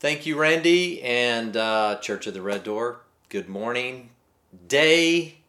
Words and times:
Thank 0.00 0.24
you, 0.24 0.38
Randy, 0.38 1.02
and 1.02 1.54
uh, 1.54 1.98
Church 2.00 2.26
of 2.26 2.32
the 2.32 2.40
Red 2.40 2.64
Door. 2.64 3.00
Good 3.28 3.50
morning. 3.50 4.08
Day 4.66 5.40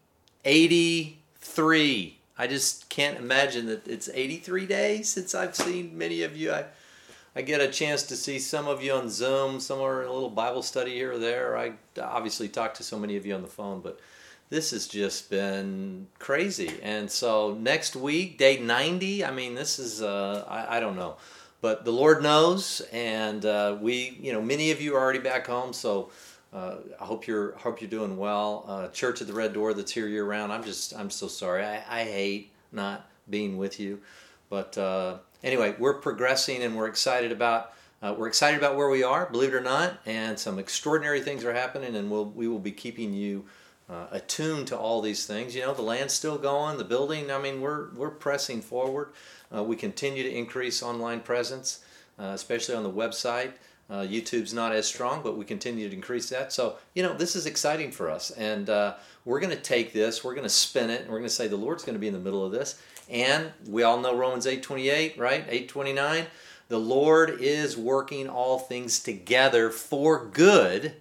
83. 0.44 2.18
I 2.38 2.48
just 2.48 2.90
can't 2.90 3.18
imagine 3.18 3.68
that 3.68 3.88
it's 3.88 4.10
83 4.14 4.66
days 4.66 5.08
since 5.08 5.34
I've 5.34 5.56
seen 5.56 5.98
many 5.98 6.24
of 6.24 6.36
you. 6.36 6.52
I, 6.52 6.66
I 7.34 7.44
get 7.44 7.62
a 7.62 7.70
chance 7.70 8.04
to 8.04 8.18
see 8.18 8.40
some 8.40 8.68
of 8.68 8.84
you 8.84 8.92
on 8.92 9.10
Zoom, 9.10 9.62
somewhere 9.62 10.02
in 10.02 10.10
a 10.10 10.12
little 10.12 10.30
Bible 10.30 10.64
study 10.64 10.96
here 10.96 11.14
or 11.14 11.18
there. 11.18 11.58
I 11.58 11.72
obviously 12.02 12.50
talk 12.50 12.74
to 12.74 12.84
so 12.84 13.00
many 13.00 13.16
of 13.16 13.26
you 13.26 13.34
on 13.34 13.44
the 13.44 13.48
phone, 13.48 13.80
but 13.80 14.02
this 14.50 14.72
has 14.72 14.86
just 14.86 15.30
been 15.30 16.08
crazy. 16.20 16.78
And 16.84 17.10
so 17.10 17.54
next 17.54 17.96
week, 17.96 18.38
day 18.38 18.60
90, 18.60 19.24
I 19.24 19.32
mean, 19.32 19.56
this 19.56 19.80
is, 19.80 20.02
uh, 20.02 20.44
I, 20.46 20.76
I 20.76 20.80
don't 20.82 20.98
know. 20.98 21.16
But 21.62 21.86
the 21.86 21.92
Lord 21.92 22.24
knows, 22.24 22.82
and 22.92 23.46
uh, 23.46 23.78
we, 23.80 24.18
you 24.20 24.34
know, 24.34 24.42
many 24.42 24.72
of 24.72 24.82
you 24.82 24.96
are 24.96 25.00
already 25.00 25.20
back 25.20 25.46
home, 25.46 25.74
so 25.74 26.10
uh, 26.52 26.78
I 27.00 27.06
hope 27.06 27.28
you're 27.28 27.52
hope 27.54 27.82
you're 27.82 27.90
doing 27.90 28.18
well. 28.18 28.66
Uh, 28.68 28.88
Church 28.88 29.22
at 29.22 29.28
the 29.28 29.34
Red 29.34 29.54
Door 29.54 29.76
that's 29.76 29.92
here 29.92 30.08
year 30.08 30.26
round. 30.26 30.52
I'm 30.52 30.64
just 30.64 30.94
I'm 30.98 31.12
so 31.12 31.28
sorry. 31.28 31.64
I, 31.64 31.76
I 31.88 32.04
hate 32.04 32.52
not 32.72 33.08
being 33.30 33.58
with 33.58 33.80
you, 33.80 34.02
but 34.50 34.76
uh, 34.78 35.18
anyway, 35.44 35.76
we're 35.78 35.94
progressing 35.94 36.64
and 36.64 36.76
we're 36.76 36.88
excited 36.88 37.32
about 37.32 37.74
uh, 38.02 38.16
we're 38.18 38.28
excited 38.28 38.58
about 38.58 38.76
where 38.76 38.90
we 38.90 39.04
are. 39.04 39.28
Believe 39.28 39.54
it 39.54 39.56
or 39.56 39.62
not, 39.62 40.00
and 40.08 40.40
some 40.40 40.58
extraordinary 40.58 41.22
things 41.22 41.46
are 41.46 41.54
happening, 41.54 41.96
and 41.96 42.10
we'll 42.10 42.26
we 42.26 42.48
will 42.48 42.60
be 42.60 42.72
keeping 42.72 43.14
you. 43.14 43.46
Uh, 43.92 44.08
attuned 44.12 44.68
to 44.68 44.78
all 44.78 45.02
these 45.02 45.26
things, 45.26 45.54
you 45.54 45.62
know, 45.62 45.74
the 45.74 45.82
land's 45.82 46.14
still 46.14 46.38
going, 46.38 46.78
the 46.78 46.84
building. 46.84 47.30
I 47.30 47.38
mean, 47.42 47.60
we're 47.60 47.90
we're 47.90 48.10
pressing 48.10 48.62
forward. 48.62 49.10
Uh, 49.54 49.64
we 49.64 49.76
continue 49.76 50.24
to 50.24 50.32
increase 50.34 50.82
online 50.82 51.20
presence, 51.20 51.84
especially 52.18 52.76
on 52.76 52.84
the 52.84 52.90
website. 52.90 53.52
Uh, 53.92 54.06
YouTube's 54.06 54.54
not 54.54 54.72
as 54.72 54.88
strong, 54.88 55.22
but 55.22 55.38
we 55.38 55.44
continue 55.44 55.90
to 55.90 55.94
increase 55.94 56.30
that. 56.30 56.54
So, 56.54 56.78
you 56.94 57.04
know, 57.04 57.14
this 57.14 57.36
is 57.36 57.46
exciting 57.46 57.92
for 57.92 58.10
us. 58.10 58.32
And 58.32 58.70
uh, 58.70 58.96
we're 59.26 59.42
going 59.42 59.56
to 59.56 59.62
take 59.62 59.92
this, 59.92 60.24
we're 60.24 60.34
going 60.34 60.46
to 60.46 60.50
spin 60.50 60.90
it, 60.90 61.02
and 61.02 61.10
we're 61.10 61.18
going 61.18 61.28
to 61.28 61.36
say 61.36 61.50
the 61.50 61.58
Lord's 61.58 61.84
going 61.84 61.96
to 61.96 62.00
be 62.00 62.08
in 62.08 62.14
the 62.14 62.20
middle 62.20 62.46
of 62.46 62.54
this. 62.54 62.82
And 63.10 63.52
we 63.68 63.84
all 63.84 64.00
know 64.00 64.16
Romans 64.16 64.46
8.28, 64.46 65.20
right? 65.20 65.46
8.29. 65.50 66.26
The 66.70 66.80
Lord 66.80 67.42
is 67.42 67.76
working 67.76 68.30
all 68.30 68.60
things 68.60 69.02
together 69.02 69.70
for 69.70 70.26
good 70.26 70.94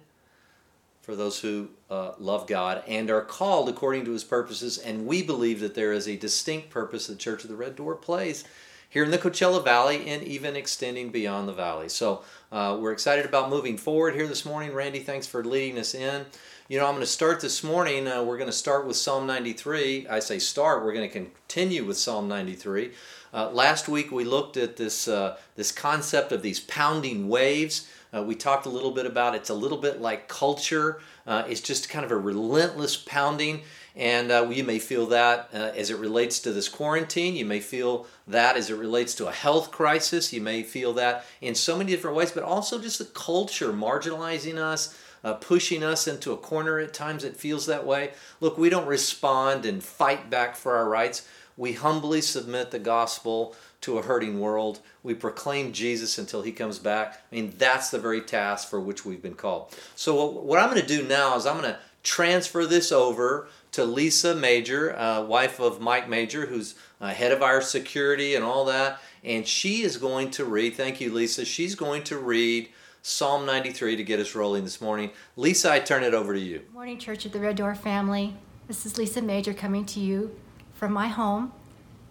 for 1.11 1.17
those 1.17 1.41
who 1.41 1.67
uh, 1.89 2.13
love 2.19 2.47
God 2.47 2.83
and 2.87 3.11
are 3.11 3.21
called 3.21 3.67
according 3.67 4.05
to 4.05 4.13
his 4.13 4.23
purposes. 4.23 4.77
And 4.77 5.05
we 5.05 5.21
believe 5.21 5.59
that 5.59 5.75
there 5.75 5.91
is 5.91 6.07
a 6.07 6.15
distinct 6.15 6.69
purpose 6.69 7.07
the 7.07 7.15
Church 7.15 7.43
of 7.43 7.49
the 7.49 7.55
Red 7.57 7.75
Door 7.75 7.95
plays 7.95 8.45
here 8.89 9.03
in 9.03 9.11
the 9.11 9.17
Coachella 9.17 9.61
Valley 9.61 10.07
and 10.07 10.23
even 10.23 10.55
extending 10.55 11.09
beyond 11.09 11.49
the 11.49 11.53
valley. 11.53 11.89
So 11.89 12.23
uh, 12.49 12.77
we're 12.79 12.93
excited 12.93 13.25
about 13.25 13.49
moving 13.49 13.75
forward 13.75 14.15
here 14.15 14.25
this 14.25 14.45
morning. 14.45 14.73
Randy, 14.73 14.99
thanks 14.99 15.27
for 15.27 15.43
leading 15.43 15.77
us 15.77 15.93
in. 15.93 16.25
You 16.69 16.79
know, 16.79 16.85
I'm 16.85 16.93
going 16.93 17.01
to 17.01 17.11
start 17.11 17.41
this 17.41 17.61
morning. 17.61 18.07
Uh, 18.07 18.23
we're 18.23 18.37
going 18.37 18.49
to 18.49 18.55
start 18.55 18.87
with 18.87 18.95
Psalm 18.95 19.27
93. 19.27 20.07
I 20.07 20.19
say 20.19 20.39
start, 20.39 20.81
we're 20.85 20.93
going 20.93 21.09
to 21.09 21.13
continue 21.13 21.83
with 21.83 21.97
Psalm 21.97 22.29
93. 22.29 22.91
Uh, 23.33 23.49
last 23.51 23.89
week 23.89 24.13
we 24.13 24.23
looked 24.23 24.55
at 24.55 24.77
this, 24.77 25.09
uh, 25.09 25.35
this 25.57 25.73
concept 25.73 26.31
of 26.31 26.41
these 26.41 26.61
pounding 26.61 27.27
waves. 27.27 27.89
Uh, 28.13 28.21
we 28.21 28.35
talked 28.35 28.65
a 28.65 28.69
little 28.69 28.91
bit 28.91 29.05
about 29.05 29.35
it's 29.35 29.49
a 29.49 29.53
little 29.53 29.77
bit 29.77 30.01
like 30.01 30.27
culture. 30.27 30.99
Uh, 31.25 31.43
it's 31.47 31.61
just 31.61 31.89
kind 31.89 32.03
of 32.03 32.11
a 32.11 32.17
relentless 32.17 32.97
pounding. 32.97 33.61
And 33.95 34.31
uh, 34.31 34.47
you 34.49 34.63
may 34.63 34.79
feel 34.79 35.07
that 35.07 35.49
uh, 35.53 35.71
as 35.75 35.89
it 35.89 35.97
relates 35.97 36.39
to 36.39 36.51
this 36.51 36.69
quarantine. 36.69 37.35
You 37.35 37.45
may 37.45 37.59
feel 37.59 38.07
that 38.27 38.55
as 38.55 38.69
it 38.69 38.75
relates 38.75 39.13
to 39.15 39.27
a 39.27 39.31
health 39.31 39.71
crisis. 39.71 40.31
You 40.31 40.41
may 40.41 40.63
feel 40.63 40.93
that 40.93 41.25
in 41.41 41.55
so 41.55 41.77
many 41.77 41.91
different 41.91 42.15
ways, 42.15 42.31
but 42.31 42.43
also 42.43 42.79
just 42.79 42.99
the 42.99 43.05
culture 43.05 43.71
marginalizing 43.71 44.57
us, 44.57 44.97
uh, 45.23 45.33
pushing 45.35 45.83
us 45.83 46.07
into 46.07 46.31
a 46.31 46.37
corner 46.37 46.79
at 46.79 46.93
times. 46.93 47.23
It 47.23 47.37
feels 47.37 47.65
that 47.65 47.85
way. 47.85 48.11
Look, 48.39 48.57
we 48.57 48.69
don't 48.69 48.87
respond 48.87 49.65
and 49.65 49.83
fight 49.83 50.29
back 50.29 50.55
for 50.55 50.75
our 50.75 50.87
rights. 50.87 51.27
We 51.57 51.73
humbly 51.73 52.21
submit 52.21 52.71
the 52.71 52.79
gospel 52.79 53.55
to 53.81 53.97
a 53.97 54.01
hurting 54.01 54.39
world. 54.39 54.79
We 55.03 55.13
proclaim 55.13 55.73
Jesus 55.73 56.17
until 56.17 56.41
he 56.41 56.51
comes 56.51 56.79
back. 56.79 57.21
I 57.31 57.35
mean, 57.35 57.53
that's 57.57 57.89
the 57.89 57.99
very 57.99 58.21
task 58.21 58.69
for 58.69 58.79
which 58.79 59.05
we've 59.05 59.21
been 59.21 59.35
called. 59.35 59.75
So, 59.95 60.25
what 60.25 60.59
I'm 60.59 60.69
going 60.69 60.81
to 60.81 60.87
do 60.87 61.07
now 61.07 61.35
is 61.35 61.45
I'm 61.45 61.59
going 61.59 61.73
to 61.73 61.79
transfer 62.03 62.65
this 62.65 62.91
over 62.91 63.47
to 63.73 63.85
Lisa 63.85 64.35
Major, 64.35 64.95
uh, 64.97 65.23
wife 65.23 65.59
of 65.59 65.79
Mike 65.79 66.09
Major, 66.09 66.45
who's 66.45 66.75
uh, 66.99 67.09
head 67.09 67.31
of 67.31 67.41
our 67.41 67.61
security 67.61 68.35
and 68.35 68.43
all 68.43 68.65
that. 68.65 68.99
And 69.23 69.47
she 69.47 69.83
is 69.83 69.97
going 69.97 70.31
to 70.31 70.45
read, 70.45 70.75
thank 70.75 70.99
you, 70.99 71.13
Lisa, 71.13 71.45
she's 71.45 71.75
going 71.75 72.03
to 72.05 72.17
read 72.17 72.69
Psalm 73.03 73.45
93 73.45 73.95
to 73.95 74.03
get 74.03 74.19
us 74.19 74.35
rolling 74.35 74.63
this 74.63 74.81
morning. 74.81 75.11
Lisa, 75.35 75.71
I 75.71 75.79
turn 75.79 76.03
it 76.03 76.13
over 76.13 76.33
to 76.33 76.39
you. 76.39 76.61
Morning, 76.73 76.99
Church 76.99 77.25
of 77.25 77.31
the 77.31 77.39
Red 77.39 77.55
Door 77.55 77.75
family. 77.75 78.35
This 78.67 78.85
is 78.85 78.97
Lisa 78.97 79.21
Major 79.21 79.53
coming 79.53 79.85
to 79.85 79.99
you 79.99 80.35
from 80.73 80.93
my 80.93 81.07
home 81.07 81.51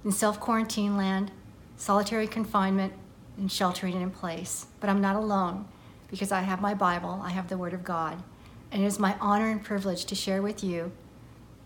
in 0.04 0.12
self 0.12 0.40
quarantine 0.40 0.96
land, 0.96 1.30
solitary 1.80 2.26
confinement, 2.26 2.92
and 3.38 3.50
sheltering 3.50 4.00
in 4.00 4.10
place. 4.10 4.66
But 4.80 4.90
I'm 4.90 5.00
not 5.00 5.16
alone 5.16 5.66
because 6.08 6.30
I 6.30 6.42
have 6.42 6.60
my 6.60 6.74
Bible, 6.74 7.22
I 7.24 7.30
have 7.30 7.48
the 7.48 7.56
Word 7.56 7.72
of 7.72 7.84
God, 7.84 8.22
and 8.70 8.82
it 8.82 8.86
is 8.86 8.98
my 8.98 9.16
honor 9.18 9.48
and 9.48 9.64
privilege 9.64 10.04
to 10.04 10.14
share 10.14 10.42
with 10.42 10.62
you 10.62 10.92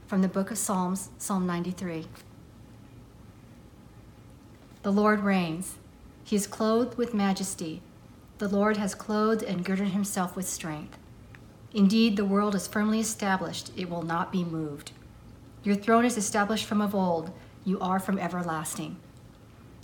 from 0.06 0.22
the 0.22 0.28
book 0.28 0.52
of 0.52 0.58
Psalms, 0.58 1.08
Psalm 1.18 1.46
93. 1.46 2.06
The 4.82 4.92
Lord 4.92 5.20
reigns. 5.20 5.78
He 6.22 6.36
is 6.36 6.46
clothed 6.46 6.96
with 6.96 7.12
majesty. 7.12 7.82
The 8.38 8.48
Lord 8.48 8.76
has 8.76 8.94
clothed 8.94 9.42
and 9.42 9.64
girded 9.64 9.88
himself 9.88 10.36
with 10.36 10.48
strength. 10.48 10.96
Indeed, 11.72 12.16
the 12.16 12.24
world 12.24 12.54
is 12.54 12.68
firmly 12.68 13.00
established, 13.00 13.72
it 13.76 13.90
will 13.90 14.02
not 14.02 14.30
be 14.30 14.44
moved. 14.44 14.92
Your 15.64 15.74
throne 15.74 16.04
is 16.04 16.16
established 16.16 16.66
from 16.66 16.80
of 16.80 16.94
old, 16.94 17.32
you 17.64 17.80
are 17.80 17.98
from 17.98 18.18
everlasting. 18.20 18.96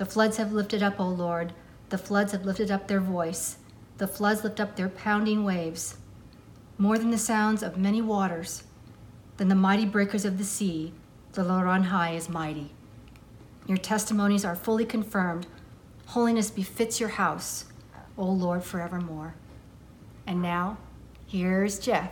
The 0.01 0.07
floods 0.07 0.39
have 0.39 0.55
lifted 0.55 0.83
up, 0.83 0.99
O 0.99 1.07
Lord, 1.07 1.53
the 1.91 1.99
floods 1.99 2.33
have 2.33 2.47
lifted 2.47 2.71
up 2.71 2.89
their 2.89 3.01
voice. 3.01 3.59
The 3.99 4.07
floods 4.07 4.43
lift 4.43 4.59
up 4.59 4.75
their 4.75 4.89
pounding 4.89 5.45
waves. 5.45 5.99
More 6.79 6.97
than 6.97 7.11
the 7.11 7.19
sounds 7.19 7.63
of 7.63 7.77
many 7.77 8.01
waters, 8.01 8.63
than 9.37 9.49
the 9.49 9.55
mighty 9.55 9.85
breakers 9.85 10.25
of 10.25 10.39
the 10.39 10.45
sea, 10.45 10.95
the 11.33 11.45
Lord 11.45 11.67
on 11.67 11.83
high 11.83 12.13
is 12.13 12.31
mighty. 12.31 12.73
Your 13.67 13.77
testimonies 13.77 14.43
are 14.43 14.57
fully 14.57 14.87
confirmed. 14.87 15.47
Holiness 16.07 16.51
befits 16.51 16.99
your 16.99 17.11
house, 17.11 17.67
O 18.17 18.25
Lord, 18.25 18.65
forevermore. 18.65 19.35
And 20.27 20.41
now, 20.41 20.79
here's 21.27 21.79
Jeff. 21.79 22.11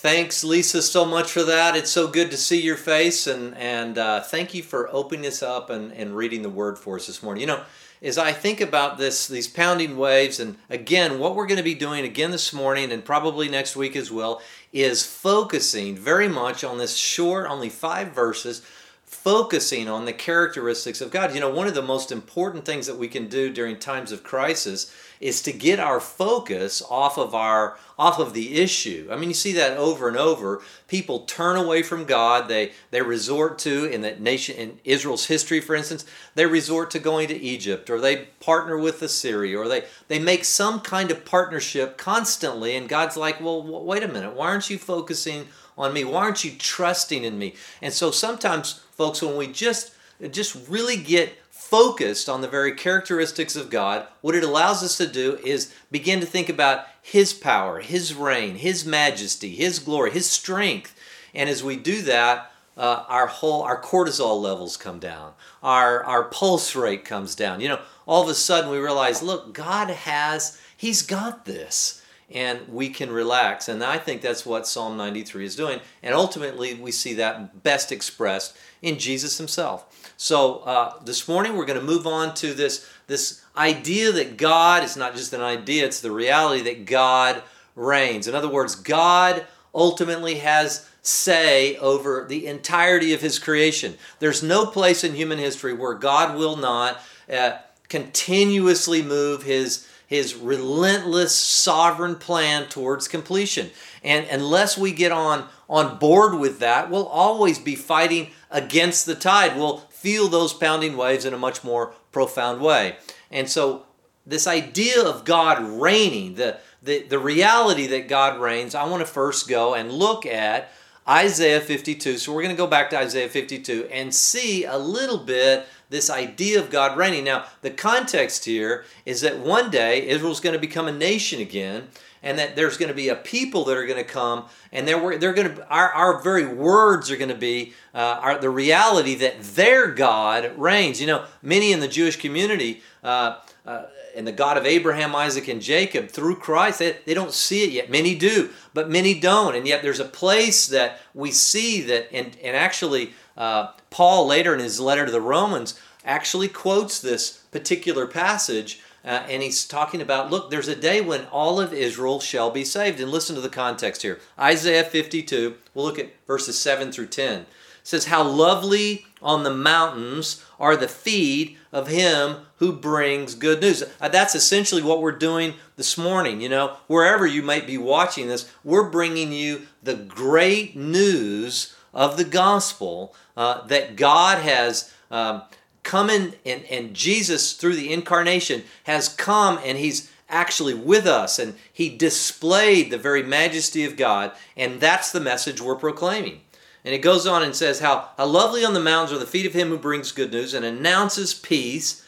Thanks, 0.00 0.44
Lisa, 0.44 0.82
so 0.82 1.06
much 1.06 1.32
for 1.32 1.42
that. 1.44 1.74
It's 1.74 1.90
so 1.90 2.06
good 2.06 2.30
to 2.30 2.36
see 2.36 2.60
your 2.60 2.76
face, 2.76 3.26
and 3.26 3.56
and 3.56 3.96
uh, 3.96 4.20
thank 4.20 4.52
you 4.52 4.62
for 4.62 4.94
opening 4.94 5.22
this 5.22 5.42
up 5.42 5.70
and, 5.70 5.90
and 5.90 6.14
reading 6.14 6.42
the 6.42 6.50
word 6.50 6.78
for 6.78 6.96
us 6.96 7.06
this 7.06 7.22
morning. 7.22 7.40
You 7.40 7.46
know, 7.46 7.62
as 8.02 8.18
I 8.18 8.32
think 8.32 8.60
about 8.60 8.98
this, 8.98 9.26
these 9.26 9.48
pounding 9.48 9.96
waves, 9.96 10.38
and 10.38 10.58
again, 10.68 11.18
what 11.18 11.34
we're 11.34 11.46
going 11.46 11.56
to 11.56 11.64
be 11.64 11.74
doing 11.74 12.04
again 12.04 12.30
this 12.30 12.52
morning 12.52 12.92
and 12.92 13.06
probably 13.06 13.48
next 13.48 13.74
week 13.74 13.96
as 13.96 14.12
well, 14.12 14.42
is 14.70 15.02
focusing 15.02 15.96
very 15.96 16.28
much 16.28 16.62
on 16.62 16.76
this 16.76 16.94
short, 16.94 17.48
only 17.48 17.70
five 17.70 18.12
verses, 18.12 18.60
focusing 19.06 19.88
on 19.88 20.04
the 20.04 20.12
characteristics 20.12 21.00
of 21.00 21.10
God. 21.10 21.34
You 21.34 21.40
know, 21.40 21.48
one 21.48 21.68
of 21.68 21.74
the 21.74 21.80
most 21.80 22.12
important 22.12 22.66
things 22.66 22.86
that 22.86 22.98
we 22.98 23.08
can 23.08 23.28
do 23.28 23.50
during 23.50 23.78
times 23.78 24.12
of 24.12 24.22
crisis 24.22 24.94
is 25.20 25.42
to 25.42 25.52
get 25.52 25.80
our 25.80 26.00
focus 26.00 26.82
off 26.88 27.18
of 27.18 27.34
our 27.34 27.78
off 27.98 28.18
of 28.18 28.34
the 28.34 28.60
issue. 28.60 29.08
I 29.10 29.16
mean, 29.16 29.30
you 29.30 29.34
see 29.34 29.52
that 29.52 29.78
over 29.78 30.08
and 30.08 30.16
over. 30.16 30.60
People 30.86 31.20
turn 31.20 31.56
away 31.56 31.82
from 31.82 32.04
God. 32.04 32.48
They 32.48 32.72
they 32.90 33.02
resort 33.02 33.58
to 33.60 33.86
in 33.86 34.02
the 34.02 34.16
nation 34.16 34.56
in 34.56 34.78
Israel's 34.84 35.26
history, 35.26 35.60
for 35.60 35.74
instance, 35.74 36.04
they 36.34 36.46
resort 36.46 36.90
to 36.90 36.98
going 36.98 37.28
to 37.28 37.40
Egypt, 37.40 37.88
or 37.88 38.00
they 38.00 38.28
partner 38.40 38.78
with 38.78 39.02
Assyria, 39.02 39.58
or 39.58 39.68
they 39.68 39.84
they 40.08 40.18
make 40.18 40.44
some 40.44 40.80
kind 40.80 41.10
of 41.10 41.24
partnership 41.24 41.96
constantly. 41.96 42.76
And 42.76 42.88
God's 42.88 43.16
like, 43.16 43.40
well, 43.40 43.62
wait 43.62 44.02
a 44.02 44.08
minute. 44.08 44.34
Why 44.34 44.48
aren't 44.48 44.70
you 44.70 44.78
focusing 44.78 45.46
on 45.78 45.92
me? 45.92 46.04
Why 46.04 46.20
aren't 46.20 46.44
you 46.44 46.52
trusting 46.52 47.24
in 47.24 47.38
me? 47.38 47.54
And 47.80 47.92
so 47.92 48.10
sometimes, 48.10 48.80
folks, 48.92 49.22
when 49.22 49.36
we 49.36 49.46
just 49.46 49.92
just 50.30 50.68
really 50.68 50.96
get 50.96 51.34
focused 51.68 52.28
on 52.28 52.42
the 52.42 52.48
very 52.48 52.72
characteristics 52.72 53.56
of 53.56 53.70
God, 53.70 54.06
what 54.20 54.36
it 54.36 54.44
allows 54.44 54.84
us 54.84 54.96
to 54.98 55.06
do 55.06 55.38
is 55.44 55.74
begin 55.90 56.20
to 56.20 56.26
think 56.26 56.48
about 56.48 56.86
His 57.02 57.32
power, 57.32 57.80
His 57.80 58.14
reign, 58.14 58.56
His 58.56 58.84
majesty, 58.84 59.54
His 59.54 59.80
glory, 59.80 60.12
His 60.12 60.30
strength. 60.30 60.94
And 61.34 61.50
as 61.50 61.64
we 61.64 61.76
do 61.76 62.02
that, 62.02 62.52
uh, 62.76 63.04
our 63.08 63.26
whole 63.26 63.62
our 63.62 63.80
cortisol 63.80 64.40
levels 64.40 64.76
come 64.76 64.98
down, 64.98 65.32
our 65.62 66.04
our 66.04 66.24
pulse 66.24 66.76
rate 66.76 67.04
comes 67.04 67.34
down. 67.34 67.60
You 67.60 67.70
know, 67.70 67.80
all 68.06 68.22
of 68.22 68.28
a 68.28 68.34
sudden 68.34 68.70
we 68.70 68.78
realize, 68.78 69.22
look, 69.22 69.52
God 69.52 69.88
has 69.90 70.60
He's 70.76 71.02
got 71.02 71.46
this. 71.46 72.02
And 72.30 72.68
we 72.68 72.88
can 72.88 73.10
relax. 73.10 73.68
And 73.68 73.82
I 73.84 73.98
think 73.98 74.20
that's 74.20 74.44
what 74.44 74.66
Psalm 74.66 74.96
93 74.96 75.44
is 75.44 75.56
doing. 75.56 75.80
And 76.02 76.14
ultimately, 76.14 76.74
we 76.74 76.90
see 76.90 77.14
that 77.14 77.62
best 77.62 77.92
expressed 77.92 78.56
in 78.82 78.98
Jesus 78.98 79.38
himself. 79.38 80.12
So 80.16 80.58
uh, 80.60 80.94
this 81.04 81.28
morning, 81.28 81.56
we're 81.56 81.66
going 81.66 81.78
to 81.78 81.84
move 81.84 82.06
on 82.06 82.34
to 82.34 82.52
this, 82.54 82.88
this 83.06 83.44
idea 83.56 84.12
that 84.12 84.36
God 84.36 84.82
is 84.82 84.96
not 84.96 85.14
just 85.14 85.32
an 85.32 85.42
idea, 85.42 85.84
it's 85.84 86.00
the 86.00 86.10
reality 86.10 86.62
that 86.62 86.86
God 86.86 87.42
reigns. 87.74 88.26
In 88.26 88.34
other 88.34 88.48
words, 88.48 88.74
God 88.74 89.46
ultimately 89.74 90.36
has 90.36 90.88
say 91.02 91.76
over 91.76 92.26
the 92.28 92.46
entirety 92.46 93.14
of 93.14 93.20
his 93.20 93.38
creation. 93.38 93.96
There's 94.18 94.42
no 94.42 94.66
place 94.66 95.04
in 95.04 95.14
human 95.14 95.38
history 95.38 95.72
where 95.72 95.94
God 95.94 96.36
will 96.36 96.56
not 96.56 97.00
uh, 97.32 97.58
continuously 97.88 99.02
move 99.02 99.44
his 99.44 99.86
his 100.06 100.34
relentless 100.34 101.34
sovereign 101.34 102.14
plan 102.14 102.68
towards 102.68 103.08
completion. 103.08 103.70
And 104.04 104.26
unless 104.30 104.78
we 104.78 104.92
get 104.92 105.12
on 105.12 105.48
on 105.68 105.98
board 105.98 106.38
with 106.38 106.60
that, 106.60 106.90
we'll 106.90 107.08
always 107.08 107.58
be 107.58 107.74
fighting 107.74 108.30
against 108.50 109.04
the 109.04 109.16
tide. 109.16 109.56
We'll 109.56 109.78
feel 109.90 110.28
those 110.28 110.54
pounding 110.54 110.96
waves 110.96 111.24
in 111.24 111.34
a 111.34 111.38
much 111.38 111.64
more 111.64 111.92
profound 112.12 112.60
way. 112.60 112.96
And 113.30 113.48
so 113.48 113.84
this 114.24 114.46
idea 114.46 115.02
of 115.02 115.24
God 115.24 115.60
reigning, 115.60 116.36
the 116.36 116.58
the, 116.82 117.02
the 117.02 117.18
reality 117.18 117.88
that 117.88 118.08
God 118.08 118.40
reigns, 118.40 118.74
I 118.74 118.86
want 118.86 119.00
to 119.00 119.12
first 119.12 119.48
go 119.48 119.74
and 119.74 119.90
look 119.90 120.24
at 120.24 120.70
Isaiah 121.08 121.60
52. 121.60 122.18
So 122.18 122.32
we're 122.32 122.42
going 122.42 122.54
to 122.54 122.58
go 122.58 122.66
back 122.66 122.90
to 122.90 122.98
Isaiah 122.98 123.28
52 123.28 123.88
and 123.92 124.14
see 124.14 124.64
a 124.64 124.78
little 124.78 125.18
bit 125.18 125.66
this 125.88 126.10
idea 126.10 126.60
of 126.60 126.70
God 126.70 126.96
reigning. 126.96 127.24
Now, 127.24 127.46
the 127.62 127.70
context 127.70 128.44
here 128.44 128.84
is 129.04 129.20
that 129.20 129.38
one 129.38 129.70
day 129.70 130.06
Israel's 130.08 130.40
going 130.40 130.54
to 130.54 130.60
become 130.60 130.88
a 130.88 130.92
nation 130.92 131.40
again, 131.40 131.88
and 132.22 132.38
that 132.38 132.56
there's 132.56 132.76
going 132.76 132.88
to 132.88 132.94
be 132.94 133.08
a 133.08 133.14
people 133.14 133.64
that 133.64 133.76
are 133.76 133.86
going 133.86 134.02
to 134.02 134.10
come, 134.10 134.46
and 134.72 134.86
they're, 134.88 135.18
they're 135.18 135.32
going 135.32 135.54
to 135.54 135.68
our, 135.68 135.92
our 135.92 136.22
very 136.22 136.46
words 136.46 137.10
are 137.10 137.16
going 137.16 137.28
to 137.28 137.34
be 137.34 137.72
uh, 137.94 138.18
our, 138.20 138.38
the 138.38 138.50
reality 138.50 139.14
that 139.14 139.40
their 139.42 139.90
God 139.92 140.52
reigns. 140.56 141.00
You 141.00 141.06
know, 141.06 141.24
many 141.42 141.72
in 141.72 141.80
the 141.80 141.88
Jewish 141.88 142.16
community. 142.16 142.82
Uh, 143.04 143.38
uh, 143.64 143.86
and 144.16 144.26
the 144.26 144.32
God 144.32 144.56
of 144.56 144.64
Abraham, 144.64 145.14
Isaac, 145.14 145.46
and 145.46 145.60
Jacob 145.60 146.08
through 146.08 146.36
Christ, 146.36 146.78
they, 146.78 146.96
they 147.04 147.12
don't 147.12 147.34
see 147.34 147.64
it 147.64 147.70
yet. 147.70 147.90
Many 147.90 148.14
do, 148.14 148.48
but 148.72 148.88
many 148.88 149.12
don't. 149.20 149.54
And 149.54 149.68
yet 149.68 149.82
there's 149.82 150.00
a 150.00 150.06
place 150.06 150.66
that 150.68 151.00
we 151.12 151.30
see 151.30 151.82
that, 151.82 152.08
and, 152.12 152.34
and 152.42 152.56
actually, 152.56 153.12
uh, 153.36 153.72
Paul 153.90 154.26
later 154.26 154.54
in 154.54 154.60
his 154.60 154.80
letter 154.80 155.06
to 155.06 155.12
the 155.12 155.20
Romans 155.20 155.78
actually 156.04 156.48
quotes 156.48 157.00
this 157.00 157.42
particular 157.50 158.06
passage. 158.06 158.80
Uh, 159.04 159.24
and 159.28 159.42
he's 159.42 159.66
talking 159.66 160.00
about, 160.00 160.30
look, 160.30 160.50
there's 160.50 160.68
a 160.68 160.74
day 160.74 161.00
when 161.00 161.26
all 161.26 161.60
of 161.60 161.72
Israel 161.72 162.18
shall 162.18 162.50
be 162.50 162.64
saved. 162.64 163.00
And 163.00 163.10
listen 163.10 163.34
to 163.36 163.40
the 163.40 163.48
context 163.48 164.02
here 164.02 164.20
Isaiah 164.38 164.84
52, 164.84 165.56
we'll 165.74 165.84
look 165.84 165.98
at 165.98 166.12
verses 166.26 166.58
7 166.58 166.90
through 166.90 167.06
10. 167.06 167.42
It 167.42 167.46
says, 167.82 168.06
How 168.06 168.24
lovely 168.24 169.06
on 169.22 169.44
the 169.44 169.54
mountains 169.54 170.44
are 170.58 170.76
the 170.76 170.88
feet 170.88 171.56
of 171.72 171.88
him 171.88 172.38
who 172.56 172.72
brings 172.72 173.34
good 173.34 173.60
news. 173.60 173.84
Uh, 174.00 174.08
that's 174.08 174.34
essentially 174.34 174.82
what 174.82 175.02
we're 175.02 175.12
doing 175.12 175.54
this 175.76 175.96
morning. 175.96 176.40
You 176.40 176.48
know, 176.48 176.76
wherever 176.86 177.26
you 177.26 177.42
might 177.42 177.66
be 177.66 177.78
watching 177.78 178.28
this, 178.28 178.50
we're 178.64 178.90
bringing 178.90 179.30
you 179.30 179.66
the 179.82 179.94
great 179.94 180.74
news 180.74 181.75
of 181.96 182.18
the 182.18 182.24
gospel 182.24 183.14
uh, 183.36 183.66
that 183.66 183.96
God 183.96 184.42
has 184.42 184.92
um, 185.10 185.42
come 185.82 186.10
in, 186.10 186.34
and, 186.44 186.64
and 186.66 186.94
Jesus, 186.94 187.54
through 187.54 187.74
the 187.74 187.92
incarnation, 187.92 188.62
has 188.84 189.08
come 189.08 189.58
and 189.64 189.78
he's 189.78 190.12
actually 190.28 190.74
with 190.74 191.06
us 191.06 191.38
and 191.38 191.54
he 191.72 191.88
displayed 191.88 192.90
the 192.90 192.98
very 192.98 193.22
majesty 193.22 193.84
of 193.84 193.96
God, 193.96 194.32
and 194.56 194.80
that's 194.80 195.10
the 195.10 195.20
message 195.20 195.60
we're 195.60 195.74
proclaiming. 195.74 196.42
And 196.84 196.94
it 196.94 196.98
goes 196.98 197.26
on 197.26 197.42
and 197.42 197.56
says, 197.56 197.80
How, 197.80 198.10
how 198.16 198.26
lovely 198.26 198.64
on 198.64 198.74
the 198.74 198.80
mountains 198.80 199.16
are 199.16 199.18
the 199.18 199.26
feet 199.26 199.46
of 199.46 199.54
him 199.54 199.70
who 199.70 199.78
brings 199.78 200.12
good 200.12 200.30
news 200.30 200.54
and 200.54 200.64
announces 200.64 201.34
peace 201.34 202.04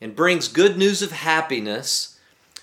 and 0.00 0.16
brings 0.16 0.48
good 0.48 0.78
news 0.78 1.02
of 1.02 1.10
happiness, 1.10 2.18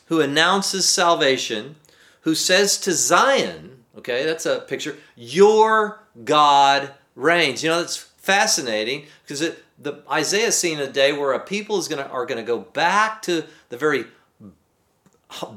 who 0.06 0.22
announces 0.22 0.88
salvation, 0.88 1.76
who 2.22 2.36
says 2.36 2.78
to 2.80 2.94
Zion, 2.94 3.83
okay, 4.04 4.26
that's 4.26 4.46
a 4.46 4.60
picture, 4.60 4.98
your 5.16 6.04
God 6.24 6.94
reigns. 7.16 7.64
You 7.64 7.70
know, 7.70 7.80
that's 7.80 7.98
fascinating 7.98 9.06
because 9.24 9.42
it, 9.42 9.64
the 9.80 10.04
Isaiah's 10.12 10.58
seeing 10.58 10.80
a 10.80 10.88
day 10.88 11.14
where 11.14 11.34
a 11.34 11.40
people 11.40 11.78
is 11.78 11.88
gonna 11.88 12.04
are 12.04 12.26
gonna 12.26 12.44
go 12.44 12.60
back 12.60 13.22
to 13.24 13.46
the 13.70 13.78
very 13.78 14.06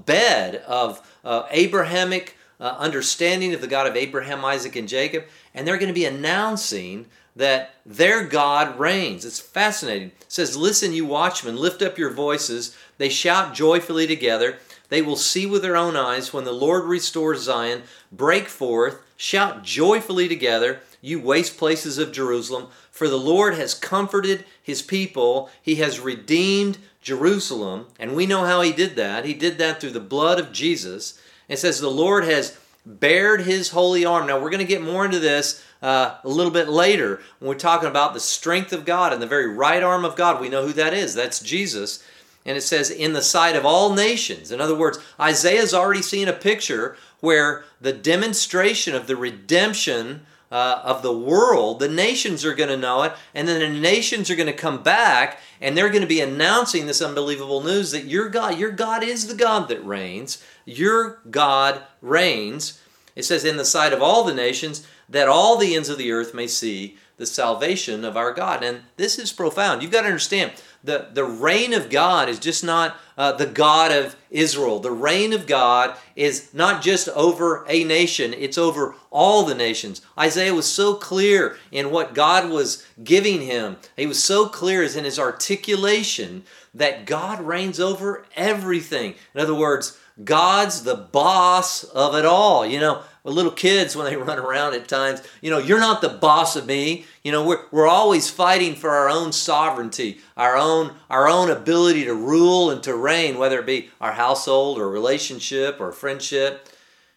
bed 0.04 0.56
of 0.66 1.06
uh, 1.24 1.44
Abrahamic 1.50 2.36
uh, 2.58 2.74
understanding 2.78 3.52
of 3.52 3.60
the 3.60 3.66
God 3.66 3.86
of 3.86 3.96
Abraham, 3.96 4.44
Isaac, 4.44 4.76
and 4.76 4.88
Jacob, 4.88 5.24
and 5.54 5.66
they're 5.66 5.76
going 5.76 5.88
to 5.88 5.94
be 5.94 6.06
announcing 6.06 7.06
that 7.34 7.74
their 7.84 8.24
God 8.24 8.78
reigns. 8.78 9.26
It's 9.26 9.40
fascinating. 9.40 10.08
It 10.08 10.32
says, 10.32 10.56
Listen, 10.56 10.94
you 10.94 11.04
watchmen, 11.04 11.56
lift 11.56 11.82
up 11.82 11.98
your 11.98 12.10
voices. 12.10 12.74
They 12.96 13.10
shout 13.10 13.54
joyfully 13.54 14.06
together. 14.06 14.58
They 14.88 15.02
will 15.02 15.16
see 15.16 15.46
with 15.46 15.62
their 15.62 15.76
own 15.76 15.96
eyes 15.96 16.32
when 16.32 16.44
the 16.44 16.52
Lord 16.52 16.84
restores 16.84 17.42
Zion. 17.42 17.82
Break 18.12 18.48
forth, 18.48 19.02
shout 19.16 19.62
joyfully 19.62 20.28
together, 20.28 20.80
you 21.00 21.20
waste 21.20 21.58
places 21.58 21.98
of 21.98 22.12
Jerusalem. 22.12 22.68
For 22.90 23.08
the 23.08 23.18
Lord 23.18 23.54
has 23.54 23.74
comforted 23.74 24.44
his 24.62 24.82
people, 24.82 25.50
he 25.60 25.76
has 25.76 26.00
redeemed 26.00 26.78
Jerusalem. 27.00 27.86
And 27.98 28.16
we 28.16 28.26
know 28.26 28.44
how 28.44 28.62
he 28.62 28.72
did 28.72 28.96
that. 28.96 29.24
He 29.24 29.34
did 29.34 29.58
that 29.58 29.80
through 29.80 29.90
the 29.90 30.00
blood 30.00 30.40
of 30.40 30.52
Jesus. 30.52 31.20
It 31.48 31.58
says, 31.58 31.80
The 31.80 31.90
Lord 31.90 32.24
has 32.24 32.58
bared 32.84 33.42
his 33.42 33.70
holy 33.70 34.04
arm. 34.04 34.26
Now, 34.26 34.40
we're 34.40 34.50
going 34.50 34.58
to 34.58 34.64
get 34.64 34.82
more 34.82 35.04
into 35.04 35.18
this 35.18 35.62
uh, 35.82 36.16
a 36.22 36.28
little 36.28 36.52
bit 36.52 36.68
later 36.68 37.20
when 37.38 37.48
we're 37.48 37.54
talking 37.54 37.88
about 37.88 38.14
the 38.14 38.20
strength 38.20 38.72
of 38.72 38.84
God 38.84 39.12
and 39.12 39.20
the 39.20 39.26
very 39.26 39.48
right 39.48 39.82
arm 39.82 40.04
of 40.04 40.16
God. 40.16 40.40
We 40.40 40.48
know 40.48 40.66
who 40.66 40.72
that 40.74 40.94
is. 40.94 41.14
That's 41.14 41.40
Jesus. 41.40 42.02
And 42.46 42.56
it 42.56 42.62
says, 42.62 42.90
in 42.90 43.12
the 43.12 43.22
sight 43.22 43.56
of 43.56 43.66
all 43.66 43.92
nations. 43.92 44.50
In 44.50 44.60
other 44.60 44.76
words, 44.76 44.98
Isaiah's 45.20 45.74
already 45.74 46.00
seen 46.00 46.28
a 46.28 46.32
picture 46.32 46.96
where 47.20 47.64
the 47.80 47.92
demonstration 47.92 48.94
of 48.94 49.08
the 49.08 49.16
redemption 49.16 50.24
uh, 50.50 50.80
of 50.84 51.02
the 51.02 51.16
world, 51.16 51.80
the 51.80 51.88
nations 51.88 52.44
are 52.44 52.54
going 52.54 52.68
to 52.68 52.76
know 52.76 53.02
it, 53.02 53.12
and 53.34 53.48
then 53.48 53.60
the 53.60 53.80
nations 53.80 54.30
are 54.30 54.36
going 54.36 54.46
to 54.46 54.52
come 54.52 54.82
back 54.82 55.40
and 55.60 55.76
they're 55.76 55.88
going 55.88 56.02
to 56.02 56.06
be 56.06 56.20
announcing 56.20 56.86
this 56.86 57.02
unbelievable 57.02 57.62
news 57.62 57.90
that 57.90 58.04
your 58.04 58.28
God, 58.28 58.58
your 58.58 58.70
God 58.70 59.02
is 59.02 59.26
the 59.26 59.34
God 59.34 59.68
that 59.68 59.84
reigns. 59.84 60.42
Your 60.64 61.20
God 61.30 61.82
reigns. 62.00 62.80
It 63.16 63.24
says, 63.24 63.44
in 63.44 63.56
the 63.56 63.64
sight 63.64 63.92
of 63.92 64.02
all 64.02 64.24
the 64.24 64.34
nations, 64.34 64.86
that 65.08 65.28
all 65.28 65.56
the 65.56 65.74
ends 65.74 65.88
of 65.88 65.98
the 65.98 66.12
earth 66.12 66.34
may 66.34 66.46
see 66.46 66.96
the 67.16 67.26
salvation 67.26 68.04
of 68.04 68.16
our 68.16 68.32
God. 68.32 68.62
And 68.62 68.82
this 68.96 69.18
is 69.18 69.32
profound. 69.32 69.82
You've 69.82 69.92
got 69.92 70.02
to 70.02 70.08
understand 70.08 70.52
the, 70.86 71.08
the 71.12 71.24
reign 71.24 71.74
of 71.74 71.90
God 71.90 72.28
is 72.28 72.38
just 72.38 72.64
not 72.64 72.96
uh, 73.18 73.32
the 73.32 73.46
God 73.46 73.92
of 73.92 74.16
Israel. 74.30 74.78
The 74.78 74.90
reign 74.90 75.32
of 75.32 75.46
God 75.46 75.96
is 76.14 76.52
not 76.54 76.82
just 76.82 77.08
over 77.10 77.64
a 77.68 77.84
nation, 77.84 78.32
it's 78.32 78.58
over 78.58 78.94
all 79.10 79.44
the 79.44 79.54
nations. 79.54 80.00
Isaiah 80.18 80.54
was 80.54 80.70
so 80.70 80.94
clear 80.94 81.56
in 81.70 81.90
what 81.90 82.14
God 82.14 82.50
was 82.50 82.86
giving 83.02 83.42
him, 83.42 83.76
he 83.96 84.06
was 84.06 84.22
so 84.22 84.48
clear 84.48 84.82
as 84.82 84.96
in 84.96 85.04
his 85.04 85.18
articulation 85.18 86.44
that 86.72 87.06
God 87.06 87.40
reigns 87.40 87.80
over 87.80 88.24
everything. 88.36 89.14
In 89.34 89.40
other 89.40 89.54
words, 89.54 89.98
God's 90.22 90.84
the 90.84 90.94
boss 90.94 91.84
of 91.84 92.14
it 92.14 92.24
all. 92.24 92.64
You 92.64 92.80
know, 92.80 93.02
little 93.30 93.52
kids 93.52 93.96
when 93.96 94.06
they 94.06 94.16
run 94.16 94.38
around 94.38 94.74
at 94.74 94.88
times, 94.88 95.22
you 95.40 95.50
know, 95.50 95.58
you're 95.58 95.80
not 95.80 96.00
the 96.00 96.08
boss 96.08 96.56
of 96.56 96.66
me. 96.66 97.06
You 97.22 97.32
know, 97.32 97.44
we're, 97.44 97.64
we're 97.70 97.88
always 97.88 98.30
fighting 98.30 98.74
for 98.74 98.90
our 98.90 99.08
own 99.08 99.32
sovereignty, 99.32 100.20
our 100.36 100.56
own 100.56 100.94
our 101.10 101.28
own 101.28 101.50
ability 101.50 102.04
to 102.04 102.14
rule 102.14 102.70
and 102.70 102.82
to 102.84 102.94
reign, 102.94 103.38
whether 103.38 103.58
it 103.58 103.66
be 103.66 103.90
our 104.00 104.12
household 104.12 104.78
or 104.78 104.88
relationship 104.88 105.80
or 105.80 105.92
friendship. 105.92 106.68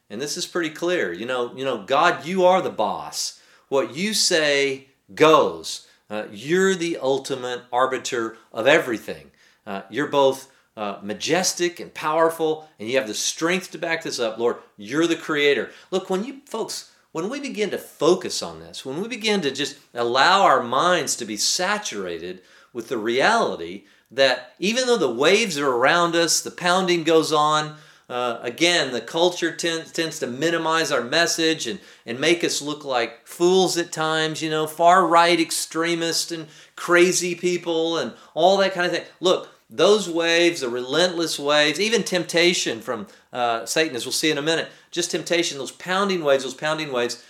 And 0.10 0.20
this 0.20 0.38
is 0.38 0.48
pretty 0.48 0.72
clear. 0.72 1.14
You 1.14 1.26
know, 1.26 1.56
you 1.56 1.64
know, 1.64 1.84
God, 1.84 2.26
you 2.26 2.46
are 2.46 2.62
the 2.62 2.70
boss. 2.70 3.42
What 3.68 3.96
you 3.96 4.14
say 4.14 4.88
goes. 5.14 5.86
Uh, 6.10 6.26
you're 6.32 6.74
the 6.74 6.98
ultimate 6.98 7.62
arbiter 7.72 8.36
of 8.52 8.66
everything. 8.66 9.30
Uh, 9.68 9.84
you're 9.92 10.08
both 10.08 10.49
uh, 10.80 10.98
majestic 11.04 11.82
and 11.82 11.94
powerful, 11.94 12.70
and 12.80 12.88
you 12.88 12.98
have 12.98 13.06
the 13.06 13.14
strength 13.14 13.70
to 13.70 13.78
back 13.78 14.02
this 14.02 14.18
up. 14.18 14.38
Lord, 14.38 14.56
you're 14.78 15.08
the 15.08 15.18
creator. 15.18 15.72
Look, 15.92 16.10
when 16.10 16.24
you 16.24 16.40
folks, 16.46 16.94
when 17.12 17.28
we 17.28 17.42
begin 17.42 17.70
to 17.72 17.78
focus 17.78 18.42
on 18.42 18.62
this, 18.62 18.86
when 18.86 19.02
we 19.02 19.10
begin 19.10 19.42
to 19.42 19.52
just 19.52 19.78
allow 19.94 20.44
our 20.44 20.64
minds 20.64 21.18
to 21.18 21.26
be 21.26 21.36
saturated 21.36 22.42
with 22.72 22.88
the 22.88 22.98
reality 22.98 23.84
that 24.10 24.54
even 24.58 24.88
though 24.88 24.98
the 24.98 25.12
waves 25.12 25.58
are 25.58 25.68
around 25.68 26.16
us, 26.16 26.40
the 26.40 26.50
pounding 26.50 27.04
goes 27.04 27.34
on, 27.34 27.76
uh, 28.08 28.40
again, 28.42 28.94
the 28.94 29.02
culture 29.02 29.54
tends, 29.54 29.92
tends 29.92 30.18
to 30.20 30.28
minimize 30.28 30.94
our 30.94 31.04
message 31.04 31.68
and, 31.68 31.82
and 32.06 32.22
make 32.22 32.42
us 32.42 32.62
look 32.62 32.86
like 32.86 33.28
fools 33.28 33.78
at 33.78 33.92
times, 33.92 34.42
you 34.42 34.50
know, 34.50 34.66
far 34.66 35.06
right 35.06 35.42
extremists 35.42 36.32
and 36.32 36.48
crazy 36.78 37.36
people 37.36 37.98
and 37.98 38.14
all 38.34 38.56
that 38.56 38.74
kind 38.74 38.86
of 38.86 38.94
thing. 38.94 39.06
Look, 39.20 39.50
those 39.70 40.10
waves, 40.10 40.62
the 40.62 40.70
relentless 40.70 41.38
waves, 41.38 41.80
even 41.80 42.04
temptation 42.04 42.82
from 42.82 43.08
uh, 43.32 43.66
Satan, 43.66 43.96
as 43.96 44.06
we'll 44.06 44.12
see 44.12 44.32
in 44.32 44.38
a 44.38 44.42
minute, 44.42 44.70
just 44.90 45.12
temptation, 45.12 45.58
those 45.58 45.72
pounding 45.72 46.24
waves, 46.24 46.44
those 46.44 46.56
pounding 46.56 46.92
waves. 46.92 47.24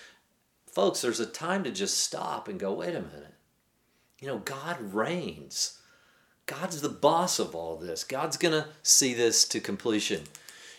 Folks, 0.71 1.01
there's 1.01 1.19
a 1.19 1.25
time 1.25 1.63
to 1.65 1.71
just 1.71 1.97
stop 1.97 2.47
and 2.47 2.59
go, 2.59 2.71
wait 2.71 2.95
a 2.95 3.01
minute. 3.01 3.35
You 4.21 4.27
know, 4.27 4.37
God 4.39 4.93
reigns. 4.93 5.79
God's 6.45 6.81
the 6.81 6.89
boss 6.89 7.39
of 7.39 7.53
all 7.53 7.75
this. 7.75 8.03
God's 8.03 8.37
going 8.37 8.53
to 8.53 8.67
see 8.83 9.13
this 9.13 9.47
to 9.49 9.59
completion. 9.59 10.23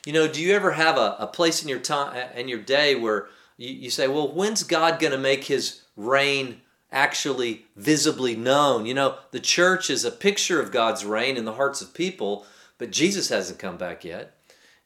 You 0.07 0.13
know, 0.13 0.27
do 0.27 0.41
you 0.41 0.55
ever 0.55 0.73
have 0.73 0.97
a, 0.97 1.17
a 1.19 1.27
place 1.27 1.63
in 1.63 1.69
your 1.69 1.79
time 1.79 2.31
in 2.35 2.49
your 2.49 2.59
day 2.59 2.95
where 2.95 3.29
you, 3.57 3.69
you 3.69 3.91
say, 3.91 4.09
well, 4.09 4.33
when's 4.33 4.63
God 4.63 4.99
going 4.99 5.13
to 5.13 5.19
make 5.19 5.45
his 5.45 5.83
reign 5.97 6.63
actually 6.93 7.67
visibly 7.77 8.37
known? 8.37 8.87
You 8.87 8.95
know, 8.95 9.19
the 9.31 9.41
church 9.41 9.91
is 9.91 10.05
a 10.05 10.11
picture 10.11 10.61
of 10.61 10.73
God's 10.73 11.05
reign 11.05 11.37
in 11.37 11.45
the 11.45 11.55
hearts 11.55 11.81
of 11.81 11.95
people, 11.95 12.47
but 12.79 12.91
Jesus 12.91 13.29
hasn't 13.29 13.59
come 13.59 13.77
back 13.77 14.05
yet. 14.05 14.35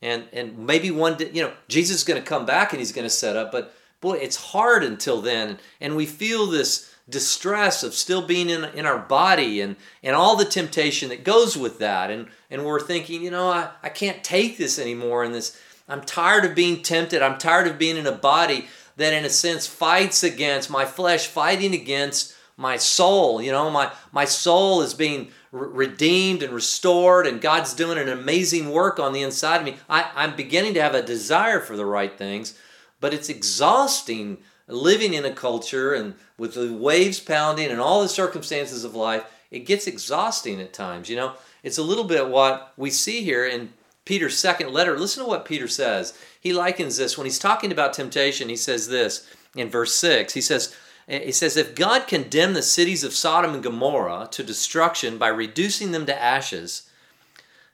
And 0.02 0.24
and 0.32 0.58
maybe 0.58 0.90
one 0.90 1.16
day, 1.16 1.30
you 1.32 1.42
know, 1.42 1.52
Jesus 1.68 1.98
is 1.98 2.04
going 2.04 2.20
to 2.20 2.28
come 2.28 2.44
back 2.44 2.72
and 2.72 2.80
he's 2.80 2.92
going 2.92 3.06
to 3.06 3.10
set 3.10 3.36
up, 3.36 3.50
but 3.50 3.74
boy, 4.00 4.14
it's 4.18 4.36
hard 4.36 4.84
until 4.84 5.22
then. 5.22 5.58
And 5.80 5.96
we 5.96 6.04
feel 6.04 6.46
this 6.46 6.94
distress 7.08 7.82
of 7.82 7.94
still 7.94 8.26
being 8.26 8.50
in, 8.50 8.64
in 8.64 8.86
our 8.86 8.98
body 8.98 9.60
and, 9.60 9.76
and 10.02 10.14
all 10.14 10.36
the 10.36 10.44
temptation 10.44 11.08
that 11.08 11.24
goes 11.24 11.56
with 11.56 11.78
that. 11.78 12.10
And, 12.10 12.28
and 12.50 12.64
we're 12.64 12.80
thinking, 12.80 13.22
you 13.22 13.30
know, 13.30 13.48
I, 13.48 13.70
I 13.82 13.88
can't 13.88 14.22
take 14.22 14.56
this 14.56 14.78
anymore. 14.78 15.24
And 15.24 15.34
this, 15.34 15.58
I'm 15.88 16.02
tired 16.02 16.44
of 16.44 16.54
being 16.54 16.82
tempted. 16.82 17.22
I'm 17.22 17.38
tired 17.38 17.66
of 17.66 17.78
being 17.78 17.96
in 17.96 18.06
a 18.06 18.12
body 18.12 18.66
that, 18.96 19.12
in 19.12 19.24
a 19.24 19.30
sense, 19.30 19.66
fights 19.66 20.22
against 20.22 20.70
my 20.70 20.84
flesh, 20.84 21.26
fighting 21.26 21.74
against 21.74 22.34
my 22.56 22.76
soul. 22.76 23.42
You 23.42 23.52
know, 23.52 23.70
my, 23.70 23.92
my 24.12 24.24
soul 24.24 24.82
is 24.82 24.94
being 24.94 25.30
re- 25.50 25.86
redeemed 25.86 26.42
and 26.42 26.52
restored, 26.52 27.26
and 27.26 27.40
God's 27.40 27.74
doing 27.74 27.98
an 27.98 28.08
amazing 28.08 28.70
work 28.70 28.98
on 28.98 29.12
the 29.12 29.22
inside 29.22 29.58
of 29.58 29.64
me. 29.64 29.76
I, 29.88 30.10
I'm 30.14 30.36
beginning 30.36 30.74
to 30.74 30.82
have 30.82 30.94
a 30.94 31.02
desire 31.02 31.60
for 31.60 31.76
the 31.76 31.86
right 31.86 32.16
things, 32.16 32.58
but 33.00 33.12
it's 33.12 33.28
exhausting 33.28 34.38
living 34.66 35.14
in 35.14 35.24
a 35.24 35.32
culture 35.32 35.92
and 35.92 36.14
with 36.38 36.54
the 36.54 36.72
waves 36.72 37.20
pounding 37.20 37.70
and 37.70 37.80
all 37.80 38.02
the 38.02 38.08
circumstances 38.08 38.84
of 38.84 38.94
life, 38.94 39.24
it 39.50 39.60
gets 39.60 39.86
exhausting 39.86 40.60
at 40.60 40.72
times. 40.72 41.08
You 41.08 41.16
know, 41.16 41.34
it's 41.62 41.78
a 41.78 41.82
little 41.82 42.04
bit 42.04 42.28
what 42.28 42.72
we 42.76 42.90
see 42.90 43.22
here 43.22 43.46
in 43.46 43.72
Peter's 44.04 44.38
second 44.38 44.72
letter. 44.72 44.98
Listen 44.98 45.24
to 45.24 45.28
what 45.28 45.44
Peter 45.44 45.68
says. 45.68 46.18
He 46.40 46.52
likens 46.52 46.96
this 46.96 47.16
when 47.16 47.24
he's 47.24 47.38
talking 47.38 47.72
about 47.72 47.92
temptation. 47.92 48.48
He 48.48 48.56
says 48.56 48.88
this 48.88 49.26
in 49.56 49.70
verse 49.70 49.94
6. 49.94 50.34
He 50.34 50.40
says, 50.40 50.74
he 51.06 51.32
says, 51.32 51.56
If 51.56 51.74
God 51.74 52.06
condemned 52.06 52.56
the 52.56 52.62
cities 52.62 53.04
of 53.04 53.14
Sodom 53.14 53.54
and 53.54 53.62
Gomorrah 53.62 54.28
to 54.30 54.42
destruction 54.42 55.18
by 55.18 55.28
reducing 55.28 55.92
them 55.92 56.06
to 56.06 56.22
ashes, 56.22 56.88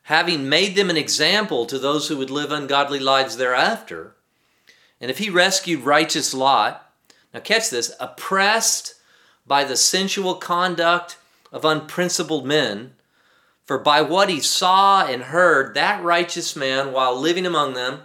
having 0.05 0.49
made 0.49 0.75
them 0.75 0.91
an 0.91 0.97
example 0.97 1.67
to 1.67 1.79
those 1.79 2.09
who 2.09 2.17
would 2.17 2.31
live 2.31 2.51
ungodly 2.51 2.99
lives 2.99 3.37
thereafter, 3.37 4.15
and 5.01 5.11
if 5.11 5.19
he 5.19 5.31
rescued 5.31 5.81
righteous 5.81 6.35
Lot, 6.35 6.93
now 7.33 7.41
catch 7.41 7.71
this, 7.71 7.95
oppressed 8.01 8.95
by 9.47 9.65
the 9.65 9.77
sensual 9.77 10.35
conduct 10.35 11.17
of 11.53 11.65
unprincipled 11.65 12.45
men, 12.45 12.95
for 13.71 13.79
by 13.79 14.03
what 14.03 14.29
he 14.29 14.41
saw 14.41 15.07
and 15.07 15.23
heard, 15.23 15.75
that 15.75 16.03
righteous 16.03 16.57
man, 16.57 16.91
while 16.91 17.15
living 17.15 17.47
among 17.47 17.75
them, 17.75 18.01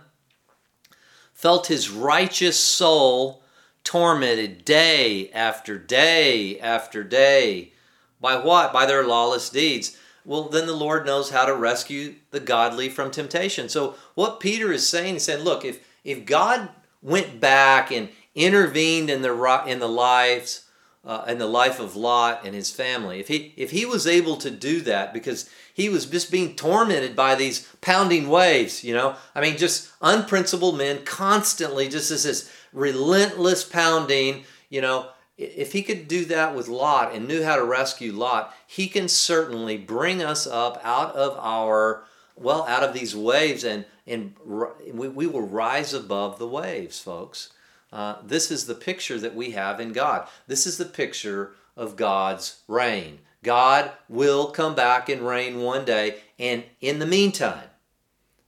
felt 1.34 1.66
his 1.66 1.90
righteous 1.90 2.60
soul 2.60 3.42
tormented 3.84 4.64
day 4.64 5.32
after 5.32 5.80
day 5.80 6.60
after 6.60 7.04
day. 7.04 7.74
By 8.22 8.36
what? 8.36 8.72
By 8.74 8.86
their 8.86 9.08
lawless 9.08 9.50
deeds. 9.50 9.98
Well, 10.24 10.44
then 10.44 10.68
the 10.68 10.74
Lord 10.74 11.04
knows 11.04 11.32
how 11.32 11.48
to 11.48 11.56
rescue 11.56 12.14
the 12.30 12.40
godly 12.40 12.88
from 12.88 13.10
temptation. 13.10 13.68
So, 13.68 13.96
what 14.14 14.40
Peter 14.40 14.72
is 14.72 14.88
saying, 14.88 15.16
he's 15.16 15.24
saying, 15.24 15.44
look, 15.44 15.66
if, 15.66 15.84
if 16.04 16.28
God 16.28 16.70
went 17.02 17.40
back 17.40 17.92
and 17.92 18.10
intervened 18.36 19.10
in 19.10 19.24
the 19.24 19.64
in 19.66 19.80
the 19.80 19.90
lives 19.90 20.65
uh, 21.06 21.26
in 21.28 21.38
the 21.38 21.46
life 21.46 21.80
of 21.80 21.96
Lot 21.96 22.46
and 22.46 22.56
his 22.56 22.72
family. 22.72 23.20
If 23.20 23.28
he 23.28 23.54
if 23.58 23.72
he 23.72 23.86
was 23.86 24.08
able 24.08 24.38
to 24.38 24.50
do 24.50 24.82
that 24.82 25.14
because 25.14 25.50
he 25.74 25.90
was 25.90 26.06
just 26.06 26.32
being 26.32 26.56
tormented 26.56 27.16
by 27.16 27.36
these 27.36 27.68
pounding 27.82 28.28
waves, 28.30 28.84
you 28.84 28.94
know, 28.94 29.16
I 29.36 29.42
mean, 29.42 29.58
just 29.58 29.92
unprincipled 30.02 30.78
men 30.78 31.04
constantly, 31.06 31.90
just 31.90 32.12
as 32.12 32.24
this 32.24 32.52
relentless 32.74 33.64
pounding, 33.64 34.46
you 34.70 34.82
know. 34.82 35.10
If 35.38 35.74
he 35.74 35.84
could 35.84 36.08
do 36.08 36.24
that 36.26 36.56
with 36.56 36.70
Lot 36.70 37.14
and 37.14 37.28
knew 37.28 37.44
how 37.44 37.58
to 37.58 37.66
rescue 37.66 38.14
Lot, 38.14 38.56
he 38.66 38.88
can 38.88 39.10
certainly 39.10 39.78
bring 39.78 40.24
us 40.24 40.48
up 40.48 40.80
out 40.82 41.14
of 41.14 41.38
our 41.38 42.06
well 42.38 42.66
out 42.68 42.84
of 42.84 42.94
these 42.94 43.16
waves 43.16 43.64
and 43.64 43.86
and 44.08 44.34
we, 44.46 45.08
we 45.08 45.28
will 45.28 45.42
rise 45.42 45.94
above 45.94 46.38
the 46.38 46.48
waves 46.48 47.00
folks 47.00 47.50
uh, 47.96 48.18
this 48.24 48.52
is 48.52 48.66
the 48.66 48.76
picture 48.76 49.18
that 49.18 49.36
we 49.36 49.52
have 49.52 49.80
in 49.80 49.92
god 49.92 50.28
this 50.48 50.68
is 50.68 50.78
the 50.78 50.86
picture 50.86 51.52
of 51.76 51.96
god's 51.96 52.62
reign 52.68 53.20
god 53.44 53.92
will 54.10 54.48
come 54.48 54.76
back 54.76 55.10
and 55.10 55.26
reign 55.26 55.62
one 55.62 55.86
day 55.86 56.18
and 56.38 56.64
in 56.82 57.00
the 57.00 57.06
meantime 57.06 57.70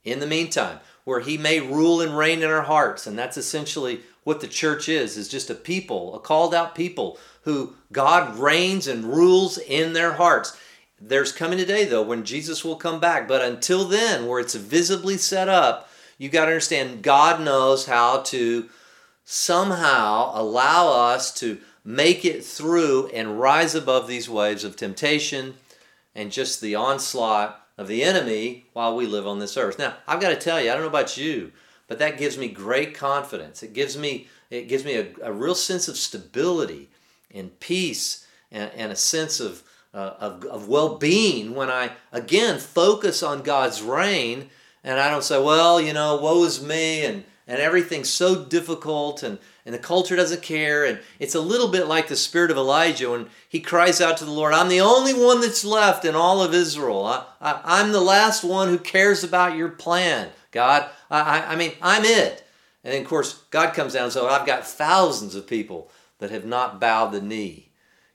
in 0.04 0.20
the 0.20 0.27
meantime 0.27 0.80
where 1.06 1.22
he 1.22 1.38
may 1.38 1.60
rule 1.60 2.01
and 2.01 2.18
reign 2.18 2.44
in 2.44 2.50
our 2.50 2.63
hearts 2.63 3.08
and 3.08 3.18
that's 3.18 3.38
essentially 3.38 4.01
what 4.24 4.42
the 4.42 4.48
church 4.48 4.89
is 4.89 5.18
is 5.18 5.30
just 5.30 5.50
a 5.50 5.56
people 5.56 6.13
a 6.16 6.20
called 6.20 6.54
out 6.54 6.75
people 6.75 7.18
who 7.44 7.74
god 7.92 8.38
reigns 8.38 8.88
and 8.88 9.06
rules 9.06 9.58
in 9.58 9.94
their 9.94 10.13
hearts 10.13 10.58
there's 11.00 11.32
coming 11.32 11.60
a 11.60 11.66
day, 11.66 11.86
though, 11.86 12.01
when 12.01 12.24
Jesus 12.24 12.66
will 12.66 12.75
come 12.75 13.00
back. 13.00 13.27
But 13.27 13.42
until 13.42 13.86
then, 13.86 14.25
where 14.25 14.39
it's 14.39 14.56
visibly 14.56 15.18
set 15.18 15.48
up, 15.48 15.89
you 16.18 16.30
got 16.30 16.46
to 16.46 16.51
understand 16.51 17.04
God 17.04 17.42
knows 17.42 17.86
how 17.86 18.22
to 18.24 18.70
somehow 19.29 20.31
allow 20.34 20.88
us 20.88 21.34
to 21.34 21.57
make 21.84 22.24
it 22.24 22.46
through 22.46 23.07
and 23.07 23.41
rise 23.41 23.75
above 23.75 24.07
these 24.07 24.29
waves 24.29 24.63
of 24.63 24.77
temptation 24.77 25.53
and 26.15 26.31
just 26.31 26.62
the 26.62 26.75
onslaught 26.75 27.62
of 27.77 27.89
the 27.89 28.03
enemy 28.03 28.67
while 28.72 28.96
we 28.96 29.05
live 29.05 29.27
on 29.27 29.39
this 29.39 29.57
earth. 29.57 29.77
Now, 29.77 29.96
I've 30.07 30.22
got 30.22 30.29
to 30.29 30.38
tell 30.38 30.62
you, 30.62 30.72
I 30.72 30.74
don't 30.74 30.84
know 30.84 30.88
about 30.88 31.17
you, 31.17 31.51
but 31.89 32.00
that 32.00 32.17
gives 32.17 32.38
me 32.38 32.48
great 32.48 32.96
confidence. 32.96 33.62
It 33.62 33.74
gives 33.74 33.98
me 33.98 34.29
it 34.50 34.69
gives 34.69 34.86
me 34.86 34.96
a, 34.96 35.07
a 35.22 35.34
real 35.34 35.55
sense 35.55 35.89
of 35.89 35.98
stability 35.98 36.88
and 37.29 37.60
peace 37.60 38.25
and, 38.50 38.72
and 38.77 38.93
a 38.93 38.96
sense 38.96 39.41
of 39.41 39.62
uh, 39.93 40.13
of, 40.22 40.46
of 40.46 40.69
well-being 40.69 41.53
when 41.53 41.69
I 41.69 41.91
again 42.13 42.60
focus 42.60 43.22
on 43.22 43.41
God's 43.41 43.81
reign 43.81 44.50
and 44.86 45.01
I 45.01 45.10
don't 45.10 45.24
say, 45.24 45.43
well, 45.43 45.81
you 45.81 45.91
know, 45.91 46.15
woe 46.15 46.46
is 46.46 46.63
me 46.63 47.03
and 47.03 47.25
and 47.48 47.60
everything's 47.60 48.10
so 48.10 48.44
difficult 48.44 49.24
and 49.24 49.39
and 49.66 49.74
the 49.74 49.80
culture 49.80 50.16
doesn't 50.16 50.42
care 50.42 50.86
and 50.86 51.00
it's 51.20 51.36
a 51.36 51.42
little 51.42 51.68
bit 51.68 51.88
like 51.88 52.08
the 52.08 52.16
spirit 52.16 52.51
of 52.51 52.58
Elijah 52.58 53.10
when 53.10 53.27
he 53.50 53.60
cries 53.60 54.00
out 54.00 54.18
to 54.18 54.25
the 54.25 54.32
Lord, 54.32 54.54
I'm 54.54 54.70
the 54.70 54.82
only 54.82 55.13
one 55.13 55.42
that's 55.42 55.66
left 55.66 56.06
in 56.06 56.16
all 56.16 56.42
of 56.42 56.54
Israel. 56.54 57.06
I, 57.06 57.25
I, 57.42 57.82
am 57.82 57.92
the 57.92 58.00
last 58.00 58.44
one 58.44 58.70
who 58.70 58.77
cares 58.77 59.24
about 59.24 59.58
your 59.58 59.70
plan, 59.70 60.30
God. 60.51 60.89
I, 61.12 61.20
I, 61.20 61.51
I 61.51 61.56
mean, 61.56 61.74
I'm 61.82 62.06
it. 62.06 62.48
And 62.84 62.94
then, 62.94 63.01
of 63.01 63.08
course, 63.08 63.44
God 63.50 63.74
comes 63.74 63.94
down, 63.94 64.12
so 64.12 64.25
oh, 64.25 64.30
I've 64.30 64.48
got 64.48 64.66
thousands 64.66 65.36
of 65.36 65.48
people 65.48 65.92
that 66.20 66.32
have 66.32 66.46
not 66.46 66.80
bowed 66.80 67.12
the 67.12 67.22
knee 67.22 67.68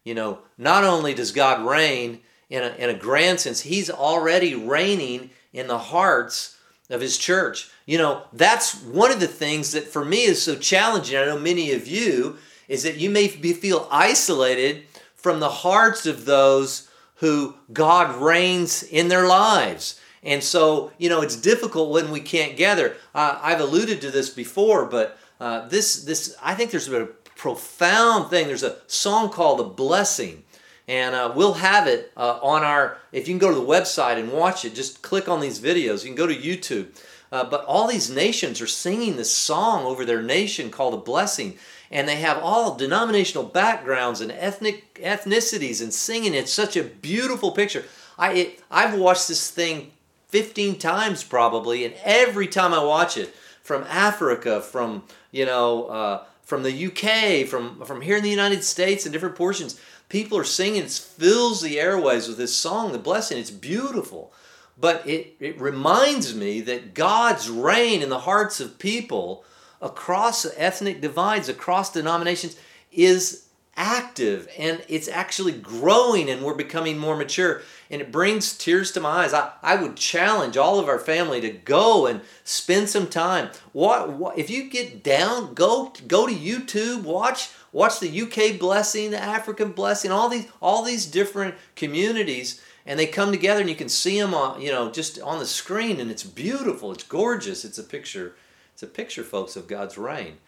you 0.05 0.15
know, 0.15 0.41
not 0.59 0.85
only 0.85 1.15
does 1.15 1.33
God 1.33 1.65
reign 1.65 2.21
in 2.51 2.63
a, 2.63 2.69
in 2.77 2.91
a 2.91 2.99
grand 2.99 3.41
sense, 3.41 3.61
He's 3.61 3.91
already 3.91 4.55
reigning 4.55 5.31
in 5.53 5.69
the 5.69 5.79
hearts 5.79 6.57
of 6.91 7.01
His 7.01 7.19
church. 7.19 7.71
You 7.87 7.99
know, 7.99 8.23
that's 8.33 8.83
one 8.83 9.11
of 9.11 9.21
the 9.21 9.27
things 9.27 9.73
that 9.73 9.85
for 9.85 10.05
me 10.05 10.25
is 10.25 10.43
so 10.43 10.57
challenging. 10.57 11.17
I 11.17 11.25
know 11.25 11.39
many 11.39 11.73
of 11.73 11.87
you 11.89 12.39
is 12.69 12.85
that 12.85 12.97
you 12.97 13.11
may 13.11 13.29
be, 13.29 13.53
feel 13.53 13.89
isolated 13.91 14.85
from 15.15 15.41
the 15.41 15.49
hearts 15.49 16.07
of 16.07 16.25
those 16.25 16.89
who 17.17 17.55
God 17.73 18.17
reigns 18.21 18.83
in 18.83 19.09
their 19.09 19.27
lives. 19.27 20.01
And 20.23 20.43
so, 20.43 20.93
you 20.99 21.09
know, 21.09 21.21
it's 21.21 21.37
difficult 21.37 21.91
when 21.91 22.11
we 22.11 22.21
can't 22.21 22.57
gather. 22.57 22.97
Uh, 23.15 23.39
I've 23.43 23.61
alluded 23.61 24.01
to 24.03 24.11
this 24.11 24.31
before, 24.31 24.87
but 24.87 25.19
uh, 25.41 25.69
this, 25.69 26.05
this, 26.05 26.37
I 26.43 26.55
think 26.55 26.71
there's 26.71 26.89
a 26.89 27.07
profound 27.37 28.31
thing. 28.31 28.47
There's 28.47 28.63
a 28.63 28.79
song 28.87 29.31
called 29.31 29.59
The 29.59 29.65
Blessing. 29.65 30.45
And 30.89 31.15
uh, 31.15 31.33
we'll 31.35 31.55
have 31.55 31.87
it 31.87 32.13
uh, 32.17 32.39
on 32.43 32.63
our, 32.63 32.99
if 33.13 33.27
you 33.27 33.35
can 33.35 33.39
go 33.39 33.49
to 33.49 33.59
the 33.59 33.67
website 33.67 34.19
and 34.19 34.33
watch 34.33 34.65
it, 34.65 34.75
just 34.75 35.03
click 35.03 35.29
on 35.29 35.41
these 35.41 35.61
videos. 35.61 36.03
You 36.03 36.11
can 36.11 36.15
go 36.15 36.27
to 36.27 36.35
YouTube. 36.35 36.89
Uh, 37.33 37.43
but 37.43 37.65
all 37.65 37.89
these 37.89 38.11
nations 38.11 38.61
are 38.61 38.67
singing 38.67 39.17
this 39.17 39.33
song 39.35 39.85
over 39.85 40.05
their 40.05 40.23
nation 40.23 40.71
called 40.71 40.93
A 40.93 40.99
Blessing. 40.99 41.57
And 41.91 42.07
they 42.07 42.17
have 42.17 42.39
all 42.39 42.75
denominational 42.77 43.45
backgrounds 43.45 44.21
and 44.21 44.31
ethnic 44.31 45.01
ethnicities 45.03 45.83
and 45.83 45.93
singing. 45.93 46.35
It's 46.35 46.53
such 46.53 46.77
a 46.77 46.85
beautiful 46.85 47.53
picture. 47.53 47.85
I, 48.19 48.33
it, 48.35 48.63
I've 48.71 48.99
watched 48.99 49.29
this 49.29 49.51
thing 49.51 49.93
15 50.29 50.79
times 50.79 51.25
probably, 51.25 51.85
and 51.85 51.95
every 52.05 52.47
time 52.47 52.73
I 52.73 52.85
watch 52.85 53.17
it, 53.17 53.35
from 53.63 53.85
Africa, 53.85 54.61
from, 54.61 55.05
you 55.31 55.47
know, 55.47 55.85
uh, 55.87 56.25
from 56.43 56.65
the 56.65 56.87
UK, 56.87 57.47
from, 57.47 57.85
from 57.85 58.01
here 58.01 58.17
in 58.17 58.23
the 58.23 58.31
United 58.31 58.65
States 58.65 59.07
and 59.07 59.13
different 59.13 59.37
portions. 59.37 59.81
People 60.09 60.37
are 60.37 60.45
singing, 60.45 60.83
it 60.83 60.91
fills 60.91 61.63
the 61.63 61.81
airways 61.81 62.29
with 62.29 62.37
this 62.37 62.55
song, 62.55 62.93
the 62.93 62.99
blessing. 62.99 63.39
It's 63.39 63.51
beautiful. 63.51 64.33
But 64.79 65.07
it, 65.07 65.37
it 65.39 65.61
reminds 65.61 66.35
me 66.35 66.61
that 66.63 66.95
God's 66.95 67.51
reign 67.51 68.03
in 68.03 68.09
the 68.09 68.21
hearts 68.21 68.61
of 68.61 68.79
people 68.79 69.45
across 69.81 70.47
ethnic 70.57 71.01
divides, 71.01 71.49
across 71.49 71.93
denominations, 71.93 72.57
is 72.91 73.47
active 73.77 74.49
and 74.59 74.85
it's 74.89 75.09
actually 75.09 75.53
growing 75.53 76.29
and 76.29 76.43
we're 76.43 76.55
becoming 76.55 76.99
more 76.99 77.17
mature 77.17 77.63
and 77.93 78.01
it 78.01 78.11
brings 78.11 78.57
tears 78.57 78.91
to 78.93 79.01
my 79.01 79.25
eyes. 79.25 79.35
I, 79.35 79.53
I 79.63 79.77
would 79.77 79.97
challenge 79.97 80.57
all 80.57 80.81
of 80.81 80.89
our 80.89 80.99
family 80.99 81.43
to 81.43 81.51
go 81.51 82.07
and 82.07 82.23
spend 82.43 82.89
some 82.89 83.07
time. 83.07 83.51
What, 83.73 84.11
what 84.15 84.39
if 84.39 84.49
you 84.49 84.71
get 84.71 85.05
down 85.05 85.53
go 85.53 85.93
go 86.09 86.27
to 86.27 86.35
youtube 86.35 87.03
watch 87.03 87.51
watch 87.71 88.01
the 88.01 88.23
uk 88.23 88.59
blessing 88.59 89.11
the 89.11 89.23
african 89.23 89.73
blessing 89.73 90.11
all 90.11 90.29
these 90.29 90.47
all 90.61 90.83
these 90.83 91.07
different 91.07 91.55
communities 91.77 92.63
and 92.87 92.99
they 92.99 93.07
come 93.07 93.31
together 93.31 93.61
and 93.61 93.69
you 93.69 93.77
can 93.77 93.89
see 93.89 94.19
them 94.19 94.33
on 94.33 94.61
you 94.61 94.71
know 94.71 94.91
just 94.91 95.21
on 95.21 95.39
the 95.39 95.47
screen 95.47 96.01
and 96.01 96.11
it's 96.11 96.25
beautiful. 96.25 96.93
It's 96.93 97.05
gorgeous. 97.05 97.65
It's 97.65 97.79
a 97.79 97.85
picture 97.85 98.35
it's 98.73 98.83
a 98.83 98.87
picture 98.87 99.23
folks 99.23 99.55
of 99.55 99.69
god's 99.69 99.99
reign. 99.99 100.39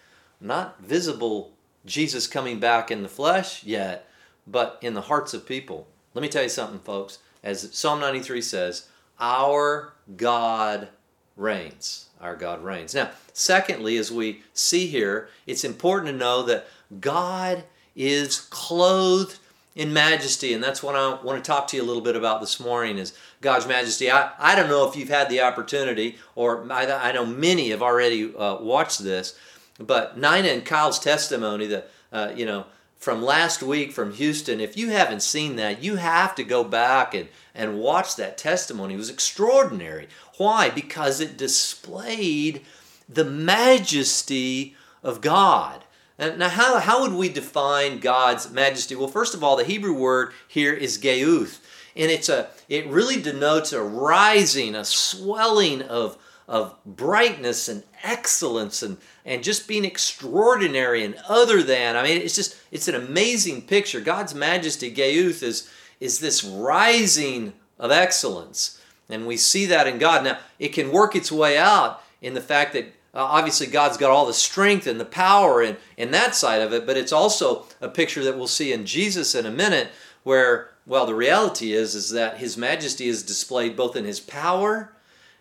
Not 0.41 0.81
visible 0.81 1.53
Jesus 1.85 2.27
coming 2.27 2.59
back 2.59 2.91
in 2.91 3.03
the 3.03 3.09
flesh 3.09 3.63
yet, 3.65 4.09
but 4.47 4.79
in 4.81 4.95
the 4.95 5.03
hearts 5.03 5.35
of 5.35 5.47
people. 5.47 5.87
Let 6.15 6.23
me 6.23 6.29
tell 6.29 6.43
you 6.43 6.49
something, 6.49 6.79
folks. 6.79 7.19
As 7.45 7.73
Psalm 7.73 8.01
93 8.01 8.43
says, 8.43 8.89
our 9.21 9.93
God 10.17 10.89
reigns. 11.37 12.09
Our 12.21 12.35
God 12.35 12.65
reigns. 12.65 12.93
Now, 12.95 13.11
secondly, 13.33 13.97
as 13.97 14.11
we 14.11 14.43
see 14.53 14.89
here, 14.89 15.29
it's 15.47 15.63
important 15.63 16.11
to 16.11 16.19
know 16.19 16.43
that 16.43 16.67
God 17.01 17.63
is 17.95 18.41
clothed 18.41 19.39
in 19.77 19.93
majesty 19.93 20.55
and 20.55 20.63
that's 20.63 20.85
what 20.85 20.95
i 20.95 21.21
want 21.25 21.43
to 21.43 21.49
talk 21.49 21.67
to 21.67 21.77
you 21.77 21.83
a 21.83 21.85
little 21.85 22.01
bit 22.01 22.15
about 22.15 22.41
this 22.41 22.61
morning 22.61 22.97
is 22.97 23.13
god's 23.41 23.67
majesty 23.67 24.09
i, 24.09 24.31
I 24.39 24.55
don't 24.55 24.69
know 24.69 24.89
if 24.89 24.95
you've 24.95 25.09
had 25.09 25.29
the 25.29 25.41
opportunity 25.41 26.17
or 26.37 26.65
i, 26.73 26.87
I 26.87 27.11
know 27.11 27.27
many 27.27 27.71
have 27.71 27.83
already 27.83 28.33
uh, 28.37 28.59
watched 28.61 29.03
this 29.03 29.37
but 29.79 30.17
Nina 30.17 30.49
and 30.49 30.65
Kyle's 30.65 30.99
testimony, 30.99 31.67
that 31.67 31.91
uh, 32.13 32.33
you 32.35 32.47
know, 32.47 32.67
from 33.05 33.23
last 33.23 33.63
week 33.63 33.93
from 33.93 34.15
Houston, 34.15 34.61
if 34.61 34.79
you 34.79 34.89
haven't 34.89 35.21
seen 35.21 35.57
that, 35.57 35.85
you 35.85 35.97
have 35.97 36.35
to 36.37 36.43
go 36.43 36.65
back 36.65 37.13
and, 37.13 37.29
and 37.55 37.79
watch 37.79 38.17
that 38.17 38.39
testimony. 38.39 38.95
It 38.95 38.97
was 38.97 39.11
extraordinary. 39.11 40.09
Why? 40.39 40.71
Because 40.71 41.21
it 41.21 41.37
displayed 41.37 42.63
the 43.07 43.27
majesty 43.27 44.75
of 45.03 45.21
God. 45.21 45.85
Now, 46.19 46.49
how, 46.49 46.79
how 46.79 47.03
would 47.03 47.13
we 47.13 47.29
define 47.29 47.99
God's 47.99 48.51
majesty? 48.51 48.95
Well, 48.97 49.09
first 49.09 49.35
of 49.35 49.45
all, 49.45 49.57
the 49.57 49.65
Hebrew 49.65 49.93
word 49.93 50.33
here 50.49 50.73
is 50.73 50.97
geuth. 50.97 51.61
And 51.95 52.11
it's 52.11 52.31
a, 52.31 52.49
it 52.71 52.87
really 52.87 53.21
denotes 53.21 53.73
a 53.75 53.83
rising, 53.83 54.75
a 54.75 54.85
swelling 54.85 55.83
of, 55.83 56.17
of 56.47 56.75
brightness 56.85 57.69
and 57.69 57.83
excellence 58.03 58.83
and, 58.83 58.99
and 59.25 59.43
just 59.43 59.67
being 59.67 59.85
extraordinary 59.85 61.05
and 61.05 61.15
other 61.29 61.63
than. 61.63 61.97
I 61.97 62.03
mean, 62.03 62.21
it's 62.21 62.35
just, 62.35 62.57
it's 62.71 62.89
an 62.89 62.95
amazing 62.95 63.63
picture. 63.63 64.01
God's 64.01 64.35
majesty, 64.35 64.91
Geuth, 64.91 65.43
is, 65.43 65.71
is 66.01 66.19
this 66.19 66.45
rising 66.45 67.55
of 67.79 67.91
excellence. 67.91 68.81
And 69.09 69.27
we 69.27 69.37
see 69.37 69.67
that 69.67 69.87
in 69.87 69.99
God. 69.99 70.25
Now, 70.25 70.39
it 70.59 70.69
can 70.69 70.93
work 70.93 71.17
its 71.17 71.33
way 71.33 71.57
out 71.59 72.03
in 72.21 72.35
the 72.35 72.41
fact 72.41 72.73
that 72.75 72.87
uh, 73.15 73.23
obviously 73.23 73.67
God's 73.67 73.97
got 73.97 74.11
all 74.11 74.27
the 74.27 74.33
strength 74.33 74.87
and 74.87 74.99
the 74.99 75.05
power 75.05 75.63
and, 75.63 75.77
and 75.97 76.13
that 76.13 76.35
side 76.35 76.61
of 76.61 76.73
it, 76.73 76.87
but 76.87 76.97
it's 76.97 77.13
also 77.13 77.67
a 77.81 77.89
picture 77.89 78.25
that 78.25 78.37
we'll 78.37 78.49
see 78.49 78.73
in 78.73 78.87
Jesus 78.87 79.35
in 79.35 79.47
a 79.47 79.51
minute 79.51 79.89
where, 80.25 80.71
well, 80.87 81.07
the 81.07 81.15
reality 81.15 81.73
is, 81.73 81.95
is 81.95 82.11
that 82.11 82.39
His 82.39 82.57
majesty 82.57 83.07
is 83.07 83.23
displayed 83.23 83.77
both 83.77 83.95
in 83.95 84.05
His 84.05 84.21
power 84.21 84.94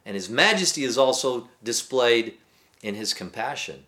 and 0.05 0.15
His 0.15 0.29
majesty 0.29 0.83
is 0.83 0.97
also 0.97 1.49
displayed 1.63 2.37
in 2.83 2.95
his 2.95 3.15
compassion. 3.15 3.85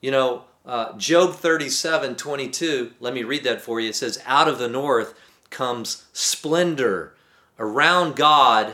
You 0.00 0.10
know, 0.10 0.44
uh, 0.66 0.96
Job 0.96 1.34
37 1.34 2.16
22, 2.16 2.94
let 2.98 3.14
me 3.14 3.22
read 3.22 3.44
that 3.44 3.60
for 3.60 3.78
you. 3.78 3.90
It 3.90 3.94
says, 3.94 4.20
Out 4.26 4.48
of 4.48 4.58
the 4.58 4.68
north 4.68 5.14
comes 5.50 6.06
splendor. 6.12 7.14
Around 7.58 8.16
God 8.16 8.72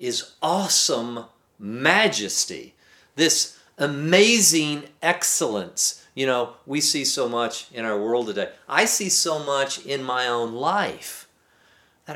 is 0.00 0.32
awesome 0.42 1.26
majesty. 1.58 2.74
This 3.14 3.58
amazing 3.78 4.84
excellence. 5.02 6.04
You 6.14 6.26
know, 6.26 6.54
we 6.66 6.80
see 6.80 7.04
so 7.04 7.28
much 7.28 7.70
in 7.72 7.84
our 7.84 8.00
world 8.00 8.26
today. 8.26 8.50
I 8.68 8.86
see 8.86 9.08
so 9.08 9.38
much 9.44 9.84
in 9.84 10.02
my 10.02 10.26
own 10.26 10.54
life 10.54 11.19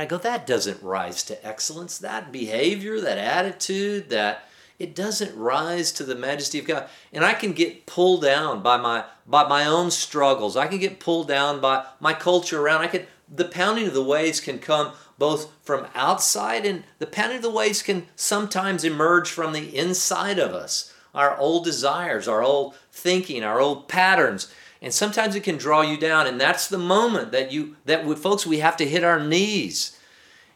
I 0.01 0.07
go, 0.07 0.19
that 0.19 0.47
doesn't 0.47 0.83
rise 0.83 1.23
to 1.25 1.47
excellence. 1.47 1.99
That 1.99 2.33
behavior, 2.33 3.01
that 3.01 3.19
attitude, 3.19 4.11
that 4.11 4.49
it 4.79 4.95
doesn't 4.95 5.37
rise 5.37 5.93
to 5.93 6.05
the 6.05 6.15
majesty 6.15 6.59
of 6.59 6.67
God. 6.67 6.89
And 7.13 7.25
I 7.25 7.35
can 7.35 7.53
get 7.53 7.87
pulled 7.87 8.23
down 8.23 8.63
by 8.63 8.77
my 8.77 9.05
by 9.27 9.47
my 9.47 9.65
own 9.65 9.91
struggles. 9.91 10.57
I 10.57 10.67
can 10.67 10.79
get 10.79 11.01
pulled 11.01 11.29
down 11.29 11.61
by 11.61 11.85
my 12.01 12.13
culture 12.13 12.61
around. 12.61 12.83
I 12.83 12.89
can 12.89 13.07
the 13.33 13.45
pounding 13.45 13.87
of 13.87 13.95
the 13.95 14.03
waves 14.03 14.41
can 14.41 14.59
come 14.59 14.93
both 15.17 15.51
from 15.63 15.87
outside 15.95 16.67
and 16.67 16.83
the 16.99 17.07
pounding 17.07 17.37
of 17.37 17.43
the 17.43 17.51
waves 17.51 17.83
can 17.83 18.07
sometimes 18.17 18.85
emerge 18.85 19.31
from 19.31 19.53
the 19.53 19.77
inside 19.77 20.39
of 20.39 20.53
us. 20.53 20.93
Our 21.15 21.39
old 21.39 21.65
desires, 21.65 22.27
our 22.27 22.43
old 22.43 22.75
thinking, 22.91 23.45
our 23.45 23.61
old 23.61 23.89
patterns. 23.89 24.53
And 24.85 24.93
sometimes 24.93 25.35
it 25.35 25.45
can 25.45 25.57
draw 25.57 25.81
you 25.81 25.97
down 25.97 26.27
and 26.27 26.39
that's 26.39 26.69
the 26.69 26.77
moment 26.77 27.33
that 27.33 27.51
you 27.51 27.77
that 27.87 28.05
we, 28.05 28.15
folks 28.15 28.47
we 28.47 28.59
have 28.59 28.77
to 28.77 28.87
hit 28.87 29.03
our 29.03 29.19
knees 29.19 29.99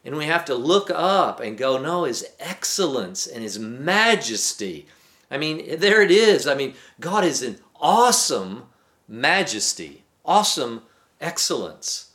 and 0.05 0.19
we 0.19 0.27
have 0.27 0.45
to 0.45 0.55
look 0.55 0.91
up 0.91 1.41
and 1.41 1.57
go, 1.57 1.79
no, 1.79 2.05
His 2.05 2.27
excellence 2.39 3.27
and 3.27 3.43
His 3.43 3.59
majesty. 3.59 4.87
I 5.31 5.39
mean, 5.39 5.81
there 5.81 6.03
it 6.03 6.11
is. 6.11 6.47
I 6.47 6.55
mean, 6.55 6.75
God 7.01 7.25
is 7.25 7.43
an 7.43 7.57
awesome 7.81 8.65
majesty, 9.09 10.05
awesome 10.27 10.83
excellence. 11.23 12.11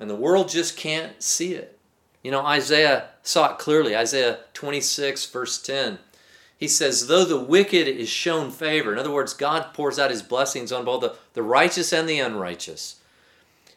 And 0.00 0.10
the 0.10 0.16
world 0.16 0.48
just 0.48 0.76
can't 0.76 1.22
see 1.22 1.54
it. 1.54 1.78
You 2.24 2.32
know, 2.32 2.44
Isaiah 2.44 3.10
saw 3.22 3.52
it 3.52 3.58
clearly. 3.58 3.96
Isaiah 3.96 4.40
26, 4.54 5.26
verse 5.26 5.62
10. 5.62 6.00
He 6.60 6.68
says, 6.68 7.06
Though 7.06 7.24
the 7.24 7.40
wicked 7.40 7.88
is 7.88 8.10
shown 8.10 8.50
favor, 8.50 8.92
in 8.92 8.98
other 8.98 9.10
words, 9.10 9.32
God 9.32 9.72
pours 9.72 9.98
out 9.98 10.10
his 10.10 10.22
blessings 10.22 10.70
on 10.70 10.84
both 10.84 11.00
the, 11.00 11.16
the 11.32 11.42
righteous 11.42 11.90
and 11.90 12.06
the 12.06 12.20
unrighteous. 12.20 12.96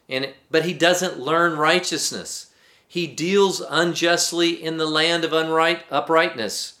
And, 0.06 0.34
but 0.50 0.66
he 0.66 0.74
doesn't 0.74 1.18
learn 1.18 1.56
righteousness. 1.56 2.52
He 2.86 3.06
deals 3.06 3.62
unjustly 3.62 4.50
in 4.50 4.76
the 4.76 4.86
land 4.86 5.24
of 5.24 5.32
unright, 5.32 5.80
uprightness. 5.90 6.78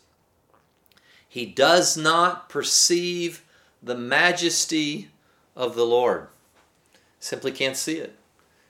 He 1.26 1.46
does 1.46 1.96
not 1.96 2.50
perceive 2.50 3.42
the 3.82 3.96
majesty 3.96 5.08
of 5.56 5.74
the 5.74 5.86
Lord. 5.86 6.28
Simply 7.18 7.50
can't 7.50 7.78
see 7.78 7.96
it. 7.96 8.14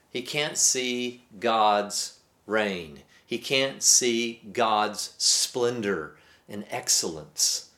He 0.09 0.23
can't 0.23 0.57
see 0.57 1.25
God's 1.41 2.21
reign. 2.47 3.01
He 3.27 3.39
can't 3.39 3.83
see 3.83 4.41
God's 4.53 5.15
splendor 5.19 6.17
and 6.49 6.65
excellence. 6.71 7.71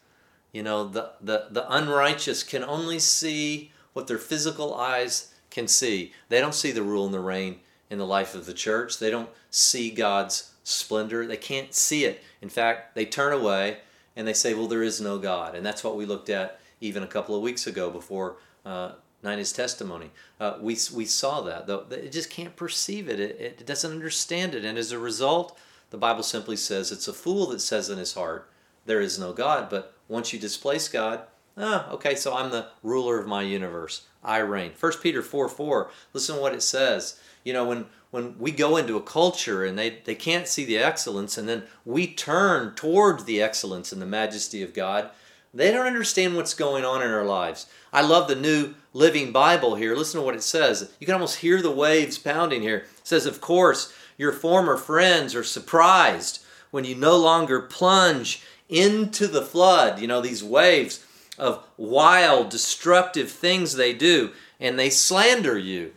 You 0.52 0.62
know, 0.62 0.88
the, 0.88 1.12
the, 1.20 1.48
the 1.50 1.70
unrighteous 1.72 2.42
can 2.42 2.64
only 2.64 2.98
see 2.98 3.72
what 3.92 4.06
their 4.06 4.18
physical 4.18 4.74
eyes 4.74 5.34
can 5.50 5.68
see. 5.68 6.12
They 6.28 6.40
don't 6.40 6.54
see 6.54 6.72
the 6.72 6.82
rule 6.82 7.04
and 7.04 7.14
the 7.14 7.20
reign 7.20 7.60
in 7.90 7.98
the 7.98 8.06
life 8.06 8.34
of 8.34 8.46
the 8.46 8.54
church. 8.54 8.98
They 8.98 9.10
don't 9.10 9.30
see 9.50 9.90
God's 9.90 10.52
splendor. 10.64 11.26
They 11.26 11.36
can't 11.36 11.74
see 11.74 12.04
it. 12.04 12.22
In 12.42 12.48
fact, 12.48 12.94
they 12.94 13.04
turn 13.04 13.32
away 13.32 13.78
and 14.16 14.26
they 14.26 14.32
say, 14.32 14.54
well, 14.54 14.66
there 14.66 14.82
is 14.82 15.00
no 15.00 15.18
God. 15.18 15.54
And 15.54 15.64
that's 15.64 15.84
what 15.84 15.96
we 15.96 16.06
looked 16.06 16.30
at 16.30 16.60
even 16.80 17.02
a 17.02 17.06
couple 17.06 17.34
of 17.36 17.42
weeks 17.42 17.66
ago 17.66 17.90
before 17.90 18.36
uh, 18.64 18.92
Nina's 19.22 19.52
testimony. 19.52 20.10
Uh, 20.40 20.54
we, 20.60 20.76
we 20.94 21.04
saw 21.04 21.40
that. 21.42 21.66
Though 21.66 21.86
it 21.90 22.12
just 22.12 22.30
can't 22.30 22.56
perceive 22.56 23.08
it. 23.08 23.20
it. 23.20 23.40
It 23.40 23.66
doesn't 23.66 23.92
understand 23.92 24.54
it. 24.54 24.64
And 24.64 24.76
as 24.76 24.92
a 24.92 24.98
result, 24.98 25.58
the 25.90 25.98
Bible 25.98 26.22
simply 26.22 26.56
says 26.56 26.90
it's 26.90 27.08
a 27.08 27.12
fool 27.12 27.46
that 27.48 27.60
says 27.60 27.88
in 27.88 27.98
his 27.98 28.14
heart, 28.14 28.50
there 28.86 29.00
is 29.00 29.18
no 29.18 29.32
God. 29.32 29.68
But 29.68 29.94
once 30.08 30.32
you 30.32 30.38
displace 30.38 30.88
God, 30.88 31.22
ah, 31.56 31.90
okay, 31.90 32.14
so 32.14 32.34
I'm 32.34 32.50
the 32.50 32.68
ruler 32.82 33.18
of 33.18 33.26
my 33.26 33.42
universe. 33.42 34.06
I 34.24 34.38
reign. 34.38 34.72
1 34.78 34.92
Peter 35.02 35.22
4 35.22 35.48
4, 35.48 35.90
listen 36.12 36.36
to 36.36 36.42
what 36.42 36.54
it 36.54 36.62
says 36.62 37.20
you 37.46 37.52
know 37.52 37.64
when 37.64 37.86
when 38.10 38.38
we 38.38 38.50
go 38.50 38.76
into 38.76 38.96
a 38.96 39.02
culture 39.02 39.64
and 39.64 39.78
they, 39.78 39.98
they 40.04 40.14
can't 40.14 40.48
see 40.48 40.64
the 40.64 40.78
excellence 40.78 41.38
and 41.38 41.48
then 41.48 41.62
we 41.84 42.06
turn 42.06 42.74
towards 42.74 43.24
the 43.24 43.40
excellence 43.40 43.92
and 43.92 44.02
the 44.02 44.06
majesty 44.06 44.62
of 44.62 44.74
god 44.74 45.10
they 45.54 45.70
don't 45.70 45.86
understand 45.86 46.34
what's 46.34 46.52
going 46.52 46.84
on 46.84 47.00
in 47.02 47.10
our 47.10 47.24
lives 47.24 47.66
i 47.92 48.02
love 48.02 48.26
the 48.26 48.34
new 48.34 48.74
living 48.92 49.30
bible 49.30 49.76
here 49.76 49.94
listen 49.94 50.20
to 50.20 50.26
what 50.26 50.34
it 50.34 50.42
says 50.42 50.92
you 50.98 51.06
can 51.06 51.14
almost 51.14 51.38
hear 51.38 51.62
the 51.62 51.70
waves 51.70 52.18
pounding 52.18 52.62
here 52.62 52.78
it 52.78 53.06
says 53.06 53.26
of 53.26 53.40
course 53.40 53.94
your 54.18 54.32
former 54.32 54.76
friends 54.76 55.34
are 55.34 55.44
surprised 55.44 56.42
when 56.72 56.84
you 56.84 56.96
no 56.96 57.16
longer 57.16 57.60
plunge 57.60 58.42
into 58.68 59.26
the 59.26 59.42
flood 59.42 60.00
you 60.00 60.06
know 60.08 60.20
these 60.20 60.42
waves 60.42 61.04
of 61.38 61.64
wild, 61.76 62.48
destructive 62.48 63.30
things 63.30 63.74
they 63.74 63.92
do, 63.92 64.32
and 64.60 64.78
they 64.78 64.90
slander 64.90 65.58
you. 65.58 65.92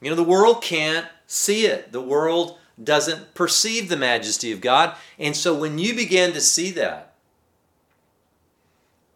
You 0.00 0.10
know, 0.10 0.16
the 0.16 0.22
world 0.22 0.62
can't 0.62 1.06
see 1.26 1.66
it. 1.66 1.92
The 1.92 2.02
world 2.02 2.58
doesn't 2.82 3.34
perceive 3.34 3.88
the 3.88 3.96
majesty 3.96 4.52
of 4.52 4.60
God. 4.60 4.96
And 5.18 5.36
so 5.36 5.54
when 5.54 5.78
you 5.78 5.94
begin 5.94 6.32
to 6.32 6.40
see 6.40 6.70
that, 6.72 7.14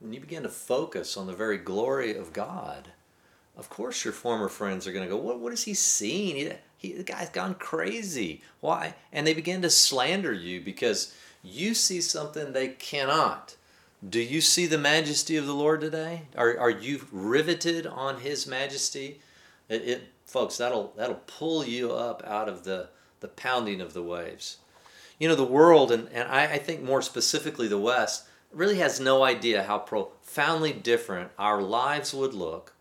when 0.00 0.12
you 0.12 0.20
begin 0.20 0.44
to 0.44 0.48
focus 0.48 1.16
on 1.16 1.26
the 1.26 1.33
very 1.33 1.59
glory 1.59 2.16
of 2.16 2.33
God, 2.33 2.92
of 3.57 3.68
course 3.68 4.05
your 4.05 4.12
former 4.12 4.48
friends 4.48 4.87
are 4.87 4.92
going 4.92 5.05
to 5.05 5.11
go, 5.11 5.16
what, 5.16 5.40
what 5.40 5.52
is 5.52 5.64
he 5.64 5.74
seeing? 5.74 6.37
He, 6.37 6.52
he, 6.76 6.92
the 6.92 7.02
guy's 7.02 7.31
gone 7.31 7.55
crazy. 7.55 8.42
Why? 8.61 8.94
And 9.12 9.26
they 9.26 9.35
begin 9.35 9.62
to 9.62 9.70
slander 9.70 10.33
you 10.33 10.61
because 10.61 11.14
you 11.46 11.74
see 11.74 12.00
something 12.00 12.52
they 12.52 12.68
cannot. 12.68 13.56
Do 14.06 14.20
you 14.20 14.40
see 14.40 14.66
the 14.66 14.78
majesty 14.78 15.37
of 15.37 15.46
the 15.46 15.54
Lord 15.54 15.80
today? 15.80 16.22
Are, 16.37 16.59
are 16.59 16.70
you 16.70 17.06
riveted 17.11 17.87
on 17.87 18.20
his 18.20 18.46
majesty? 18.46 19.20
It, 19.68 19.88
it, 19.88 20.02
folks, 20.26 20.56
that'll, 20.59 20.92
that'll 20.96 21.22
pull 21.26 21.64
you 21.64 21.92
up 21.92 22.22
out 22.26 22.48
of 22.48 22.64
the, 22.64 22.88
the 23.20 23.28
pounding 23.28 23.80
of 23.80 23.94
the 23.94 24.02
waves. 24.02 24.59
You 25.18 25.28
know, 25.28 25.35
the 25.35 25.44
world, 25.44 25.90
and, 25.90 26.09
and 26.11 26.28
I, 26.28 26.52
I 26.52 26.59
think 26.59 26.82
more 26.82 27.00
specifically 27.00 27.68
the 27.68 27.78
West, 27.78 28.26
really 28.52 28.78
has 28.78 29.00
no 29.00 29.22
idea 29.22 29.64
how 29.64 29.78
profoundly 29.78 30.72
different 30.72 31.30
our 31.38 31.62
lives 31.62 32.12
would 32.12 32.35
look 32.35 32.74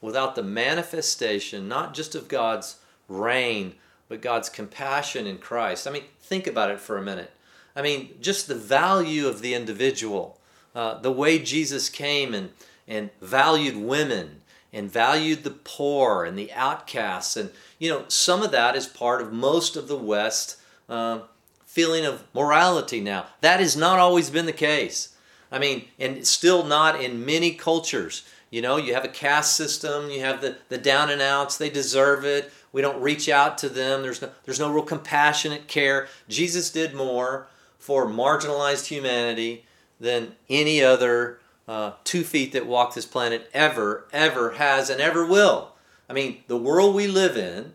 without 0.00 0.34
the 0.34 0.42
manifestation, 0.42 1.68
not 1.68 1.94
just 1.94 2.14
of 2.14 2.28
God's 2.28 2.76
reign, 3.08 3.74
but 4.08 4.20
God's 4.20 4.48
compassion 4.48 5.26
in 5.26 5.38
Christ. 5.38 5.86
I 5.86 5.90
mean, 5.90 6.04
think 6.20 6.46
about 6.46 6.70
it 6.70 6.80
for 6.80 6.98
a 6.98 7.02
minute. 7.02 7.32
I 7.74 7.82
mean, 7.82 8.10
just 8.20 8.46
the 8.46 8.54
value 8.54 9.26
of 9.26 9.40
the 9.40 9.54
individual, 9.54 10.38
uh, 10.74 10.98
the 11.00 11.12
way 11.12 11.38
Jesus 11.38 11.88
came 11.88 12.34
and, 12.34 12.50
and 12.86 13.10
valued 13.20 13.76
women 13.76 14.42
and 14.72 14.90
valued 14.90 15.44
the 15.44 15.50
poor 15.50 16.24
and 16.24 16.38
the 16.38 16.52
outcasts. 16.52 17.36
And, 17.36 17.50
you 17.78 17.90
know, 17.90 18.04
some 18.08 18.42
of 18.42 18.50
that 18.52 18.74
is 18.74 18.86
part 18.86 19.20
of 19.20 19.32
most 19.32 19.76
of 19.76 19.88
the 19.88 19.96
West 19.96 20.56
uh, 20.88 21.20
feeling 21.66 22.06
of 22.06 22.24
morality 22.34 23.00
now. 23.00 23.26
That 23.40 23.60
has 23.60 23.76
not 23.76 23.98
always 23.98 24.30
been 24.30 24.46
the 24.46 24.52
case. 24.52 25.14
I 25.50 25.58
mean, 25.58 25.86
and 25.98 26.26
still 26.26 26.64
not 26.64 27.00
in 27.00 27.26
many 27.26 27.52
cultures. 27.52 28.24
You 28.50 28.62
know, 28.62 28.76
you 28.76 28.94
have 28.94 29.04
a 29.04 29.08
caste 29.08 29.56
system, 29.56 30.10
you 30.10 30.20
have 30.20 30.40
the, 30.40 30.56
the 30.68 30.78
down 30.78 31.10
and 31.10 31.22
outs, 31.22 31.56
they 31.56 31.70
deserve 31.70 32.24
it. 32.24 32.52
We 32.72 32.80
don't 32.82 33.00
reach 33.02 33.28
out 33.28 33.58
to 33.58 33.68
them. 33.68 34.02
There's 34.02 34.20
no, 34.20 34.30
there's 34.44 34.60
no 34.60 34.72
real 34.72 34.84
compassionate 34.84 35.68
care. 35.68 36.08
Jesus 36.28 36.70
did 36.70 36.94
more 36.94 37.48
for 37.82 38.06
marginalized 38.06 38.86
humanity 38.86 39.64
than 39.98 40.36
any 40.48 40.80
other 40.80 41.40
uh, 41.66 41.90
two 42.04 42.22
feet 42.22 42.52
that 42.52 42.64
walk 42.64 42.94
this 42.94 43.04
planet 43.04 43.50
ever, 43.52 44.06
ever 44.12 44.52
has, 44.52 44.88
and 44.88 45.00
ever 45.00 45.26
will. 45.26 45.72
I 46.08 46.12
mean, 46.12 46.44
the 46.46 46.56
world 46.56 46.94
we 46.94 47.08
live 47.08 47.36
in, 47.36 47.72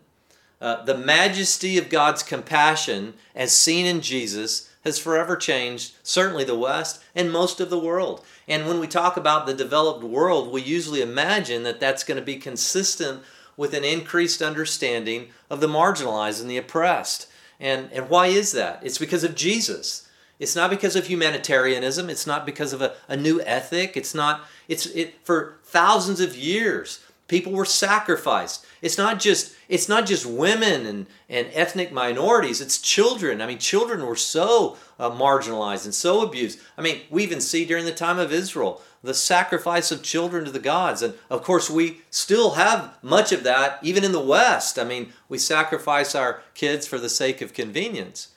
uh, 0.62 0.82
the 0.86 0.96
majesty 0.96 1.76
of 1.76 1.90
God's 1.90 2.22
compassion, 2.22 3.12
as 3.34 3.52
seen 3.52 3.84
in 3.84 4.00
Jesus, 4.00 4.70
has 4.82 4.98
forever 4.98 5.36
changed, 5.36 5.92
certainly 6.02 6.42
the 6.42 6.58
West 6.58 7.02
and 7.14 7.30
most 7.30 7.60
of 7.60 7.68
the 7.68 7.78
world. 7.78 8.24
And 8.48 8.66
when 8.66 8.80
we 8.80 8.86
talk 8.86 9.18
about 9.18 9.46
the 9.46 9.52
developed 9.52 10.02
world, 10.02 10.50
we 10.50 10.62
usually 10.62 11.02
imagine 11.02 11.64
that 11.64 11.80
that's 11.80 12.02
going 12.02 12.18
to 12.18 12.24
be 12.24 12.36
consistent 12.36 13.22
with 13.58 13.74
an 13.74 13.84
increased 13.84 14.40
understanding 14.40 15.28
of 15.50 15.60
the 15.60 15.66
marginalized 15.66 16.40
and 16.40 16.50
the 16.50 16.56
oppressed. 16.56 17.26
And, 17.60 17.90
and 17.92 18.08
why 18.08 18.26
is 18.26 18.52
that? 18.52 18.80
It's 18.82 18.98
because 18.98 19.24
of 19.24 19.34
Jesus. 19.34 20.08
It's 20.38 20.54
not 20.54 20.70
because 20.70 20.94
of 20.94 21.06
humanitarianism. 21.06 22.08
It's 22.08 22.26
not 22.26 22.46
because 22.46 22.72
of 22.72 22.80
a, 22.80 22.94
a 23.08 23.16
new 23.16 23.40
ethic. 23.40 23.96
It's 23.96 24.14
not, 24.14 24.42
it's 24.68 24.86
it 24.86 25.14
for 25.24 25.58
thousands 25.64 26.20
of 26.20 26.36
years, 26.36 27.00
people 27.26 27.52
were 27.52 27.64
sacrificed. 27.64 28.64
It's 28.80 28.98
not 28.98 29.20
just 29.20 29.54
it's 29.68 29.88
not 29.88 30.06
just 30.06 30.24
women 30.24 30.86
and, 30.86 31.06
and 31.28 31.48
ethnic 31.52 31.92
minorities, 31.92 32.60
it's 32.60 32.78
children. 32.80 33.42
I 33.42 33.46
mean, 33.46 33.58
children 33.58 34.06
were 34.06 34.16
so 34.16 34.78
uh, 34.98 35.10
marginalized 35.10 35.84
and 35.84 35.94
so 35.94 36.22
abused. 36.22 36.58
I 36.78 36.82
mean, 36.82 37.02
we 37.10 37.22
even 37.22 37.40
see 37.40 37.66
during 37.66 37.84
the 37.84 37.92
time 37.92 38.18
of 38.18 38.32
Israel 38.32 38.80
the 39.02 39.14
sacrifice 39.14 39.90
of 39.90 40.02
children 40.02 40.44
to 40.44 40.50
the 40.50 40.58
gods. 40.58 41.02
And 41.02 41.14
of 41.30 41.42
course, 41.42 41.70
we 41.70 42.02
still 42.10 42.52
have 42.52 42.96
much 43.02 43.32
of 43.32 43.42
that 43.44 43.78
even 43.82 44.04
in 44.04 44.12
the 44.12 44.20
West. 44.20 44.78
I 44.78 44.84
mean, 44.84 45.12
we 45.28 45.38
sacrifice 45.38 46.14
our 46.14 46.42
kids 46.54 46.86
for 46.86 46.98
the 46.98 47.08
sake 47.08 47.40
of 47.40 47.54
convenience. 47.54 48.28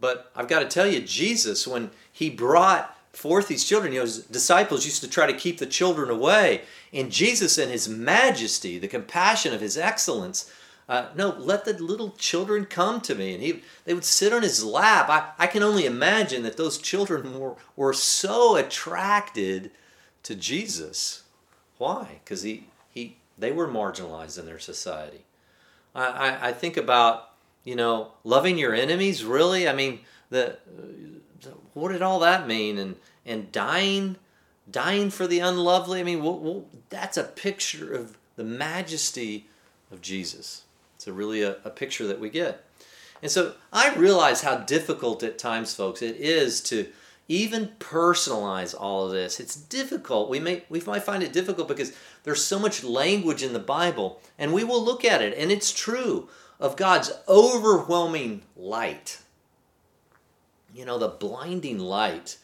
But 0.00 0.30
I've 0.36 0.48
got 0.48 0.60
to 0.60 0.66
tell 0.66 0.86
you, 0.86 1.00
Jesus, 1.00 1.66
when 1.66 1.90
he 2.12 2.28
brought 2.28 2.94
forth 3.12 3.48
these 3.48 3.64
children, 3.64 3.92
you 3.92 4.00
know, 4.00 4.04
his 4.04 4.18
disciples 4.24 4.84
used 4.84 5.00
to 5.02 5.08
try 5.08 5.26
to 5.26 5.38
keep 5.38 5.58
the 5.58 5.66
children 5.66 6.10
away. 6.10 6.62
And 6.92 7.10
Jesus, 7.10 7.58
in 7.58 7.70
his 7.70 7.88
majesty, 7.88 8.78
the 8.78 8.88
compassion 8.88 9.54
of 9.54 9.60
his 9.60 9.78
excellence, 9.78 10.50
uh, 10.88 11.06
no, 11.14 11.30
let 11.38 11.64
the 11.64 11.72
little 11.74 12.10
children 12.10 12.66
come 12.66 13.00
to 13.02 13.14
me. 13.14 13.34
And 13.34 13.42
he, 13.42 13.62
they 13.84 13.94
would 13.94 14.04
sit 14.04 14.32
on 14.32 14.42
his 14.42 14.64
lap. 14.64 15.08
I, 15.08 15.30
I 15.38 15.46
can 15.46 15.62
only 15.62 15.86
imagine 15.86 16.42
that 16.42 16.56
those 16.56 16.78
children 16.78 17.38
were, 17.38 17.56
were 17.76 17.92
so 17.92 18.56
attracted 18.56 19.70
to 20.24 20.34
Jesus. 20.34 21.22
Why? 21.78 22.20
Because 22.24 22.42
he, 22.42 22.68
he, 22.90 23.16
they 23.38 23.52
were 23.52 23.68
marginalized 23.68 24.38
in 24.38 24.46
their 24.46 24.58
society. 24.58 25.24
I, 25.94 26.06
I, 26.06 26.48
I 26.48 26.52
think 26.52 26.76
about 26.76 27.30
you 27.64 27.74
know, 27.74 28.12
loving 28.22 28.58
your 28.58 28.74
enemies, 28.74 29.24
really? 29.24 29.66
I 29.66 29.72
mean, 29.72 30.00
the 30.30 30.58
what 31.72 31.90
did 31.90 32.02
all 32.02 32.20
that 32.20 32.46
mean? 32.46 32.78
And 32.78 32.96
and 33.26 33.50
dying, 33.50 34.16
dying 34.70 35.10
for 35.10 35.26
the 35.26 35.40
unlovely. 35.40 35.98
I 35.98 36.02
mean, 36.02 36.22
well, 36.22 36.38
well, 36.38 36.64
that's 36.90 37.16
a 37.16 37.24
picture 37.24 37.94
of 37.94 38.18
the 38.36 38.44
majesty 38.44 39.48
of 39.90 40.02
Jesus. 40.02 40.63
It's 41.04 41.08
a 41.10 41.12
really 41.12 41.42
a, 41.42 41.58
a 41.66 41.70
picture 41.70 42.06
that 42.06 42.18
we 42.18 42.30
get. 42.30 42.64
And 43.20 43.30
so 43.30 43.52
I 43.70 43.94
realize 43.94 44.40
how 44.40 44.56
difficult 44.56 45.22
at 45.22 45.38
times, 45.38 45.74
folks, 45.74 46.00
it 46.00 46.16
is 46.16 46.62
to 46.62 46.88
even 47.28 47.72
personalize 47.78 48.74
all 48.78 49.04
of 49.04 49.12
this. 49.12 49.38
It's 49.38 49.54
difficult. 49.54 50.30
We 50.30 50.40
may 50.40 50.64
we 50.70 50.80
might 50.80 51.02
find 51.02 51.22
it 51.22 51.34
difficult 51.34 51.68
because 51.68 51.92
there's 52.22 52.42
so 52.42 52.58
much 52.58 52.82
language 52.82 53.42
in 53.42 53.52
the 53.52 53.58
Bible, 53.58 54.18
and 54.38 54.54
we 54.54 54.64
will 54.64 54.82
look 54.82 55.04
at 55.04 55.20
it, 55.20 55.36
and 55.36 55.52
it's 55.52 55.74
true 55.74 56.30
of 56.58 56.74
God's 56.74 57.12
overwhelming 57.28 58.40
light. 58.56 59.18
You 60.74 60.86
know, 60.86 60.96
the 60.96 61.08
blinding 61.08 61.80
light, 61.80 62.38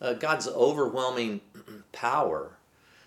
uh, 0.00 0.14
God's 0.14 0.48
overwhelming 0.48 1.42
power. 1.92 2.56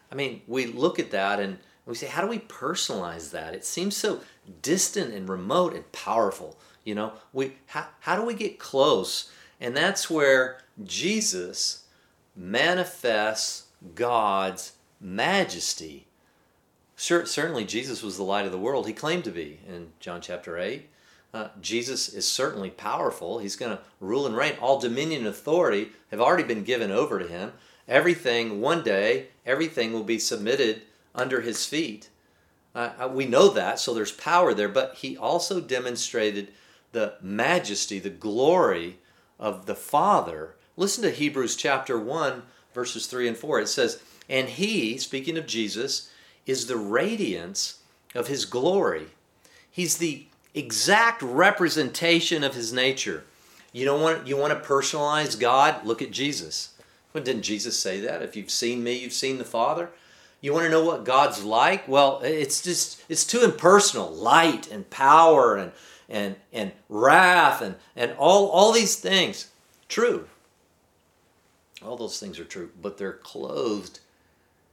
I 0.09 0.15
mean, 0.15 0.43
we 0.47 0.65
look 0.65 0.97
at 0.97 1.11
that 1.11 1.41
and 1.41 1.57
we 1.85 1.95
say, 1.95 2.07
how 2.07 2.21
do 2.21 2.27
we 2.27 2.39
personalize 2.39 3.31
that? 3.31 3.53
It 3.53 3.65
seems 3.65 3.97
so 3.97 4.21
distant 4.61 5.13
and 5.13 5.27
remote 5.27 5.73
and 5.73 5.91
powerful. 5.91 6.57
You 6.83 6.95
know, 6.95 7.13
we 7.31 7.53
how, 7.67 7.87
how 8.01 8.15
do 8.15 8.25
we 8.25 8.33
get 8.33 8.59
close? 8.59 9.31
And 9.59 9.75
that's 9.75 10.09
where 10.09 10.59
Jesus 10.83 11.83
manifests 12.35 13.65
God's 13.95 14.73
majesty 14.99 16.07
Sure, 17.03 17.25
certainly, 17.25 17.65
Jesus 17.65 18.03
was 18.03 18.15
the 18.15 18.23
light 18.23 18.45
of 18.45 18.51
the 18.51 18.57
world. 18.57 18.87
He 18.87 18.93
claimed 18.93 19.23
to 19.25 19.31
be 19.31 19.59
in 19.67 19.91
John 19.99 20.21
chapter 20.21 20.57
8. 20.57 20.87
Uh, 21.33 21.47
Jesus 21.59 22.07
is 22.07 22.25
certainly 22.25 22.69
powerful. 22.69 23.39
He's 23.39 23.55
going 23.55 23.75
to 23.75 23.83
rule 23.99 24.27
and 24.27 24.37
reign. 24.37 24.53
All 24.61 24.79
dominion 24.79 25.21
and 25.21 25.27
authority 25.27 25.89
have 26.11 26.21
already 26.21 26.43
been 26.43 26.63
given 26.63 26.91
over 26.91 27.19
to 27.19 27.27
him. 27.27 27.51
Everything, 27.87 28.61
one 28.61 28.83
day, 28.83 29.27
everything 29.45 29.91
will 29.91 30.03
be 30.03 30.17
submitted 30.17 30.83
under 31.15 31.41
his 31.41 31.65
feet. 31.65 32.09
Uh, 32.75 32.91
uh 32.99 33.07
we 33.07 33.25
know 33.25 33.49
that, 33.49 33.79
so 33.79 33.93
there's 33.93 34.11
power 34.11 34.53
there, 34.53 34.69
but 34.69 34.95
he 34.95 35.17
also 35.17 35.59
demonstrated 35.59 36.49
the 36.91 37.15
majesty, 37.21 37.99
the 37.99 38.09
glory 38.09 38.97
of 39.39 39.65
the 39.65 39.75
Father. 39.75 40.55
Listen 40.77 41.03
to 41.03 41.11
Hebrews 41.11 41.55
chapter 41.55 41.99
1, 41.99 42.43
verses 42.73 43.07
3 43.07 43.27
and 43.27 43.37
4. 43.37 43.61
It 43.61 43.67
says, 43.67 44.01
And 44.29 44.47
he, 44.47 44.97
speaking 44.97 45.37
of 45.37 45.45
Jesus, 45.45 46.09
is 46.45 46.67
the 46.67 46.77
radiance 46.77 47.79
of 48.15 48.27
his 48.27 48.45
glory. 48.45 49.07
He's 49.69 49.97
the 49.97 50.27
exact 50.53 51.21
representation 51.21 52.43
of 52.43 52.55
his 52.55 52.71
nature. 52.71 53.23
You 53.71 53.85
don't 53.85 54.01
want 54.01 54.27
you 54.27 54.37
want 54.37 54.53
to 54.53 54.67
personalize 54.67 55.39
God? 55.39 55.83
Look 55.83 56.01
at 56.01 56.11
Jesus. 56.11 56.75
Well, 57.11 57.23
didn't 57.23 57.41
Jesus 57.41 57.77
say 57.77 57.99
that? 58.01 58.21
If 58.21 58.35
you've 58.35 58.51
seen 58.51 58.83
me, 58.83 58.97
you've 58.99 59.13
seen 59.13 59.39
the 59.39 59.45
Father. 59.45 59.89
You 60.43 60.51
want 60.51 60.65
to 60.65 60.69
know 60.69 60.83
what 60.83 61.05
God's 61.05 61.45
like? 61.45 61.87
Well, 61.87 62.19
it's 62.21 62.61
just 62.61 63.01
it's 63.07 63.23
too 63.23 63.45
impersonal. 63.45 64.11
Light 64.11 64.69
and 64.69 64.89
power 64.89 65.55
and 65.55 65.71
and 66.09 66.35
and 66.51 66.73
wrath 66.89 67.61
and 67.61 67.75
and 67.95 68.11
all 68.17 68.49
all 68.49 68.73
these 68.73 68.97
things. 68.97 69.47
True. 69.87 70.27
All 71.81 71.95
those 71.95 72.19
things 72.19 72.41
are 72.41 72.45
true, 72.45 72.71
but 72.81 72.97
they're 72.97 73.13
clothed 73.13 74.01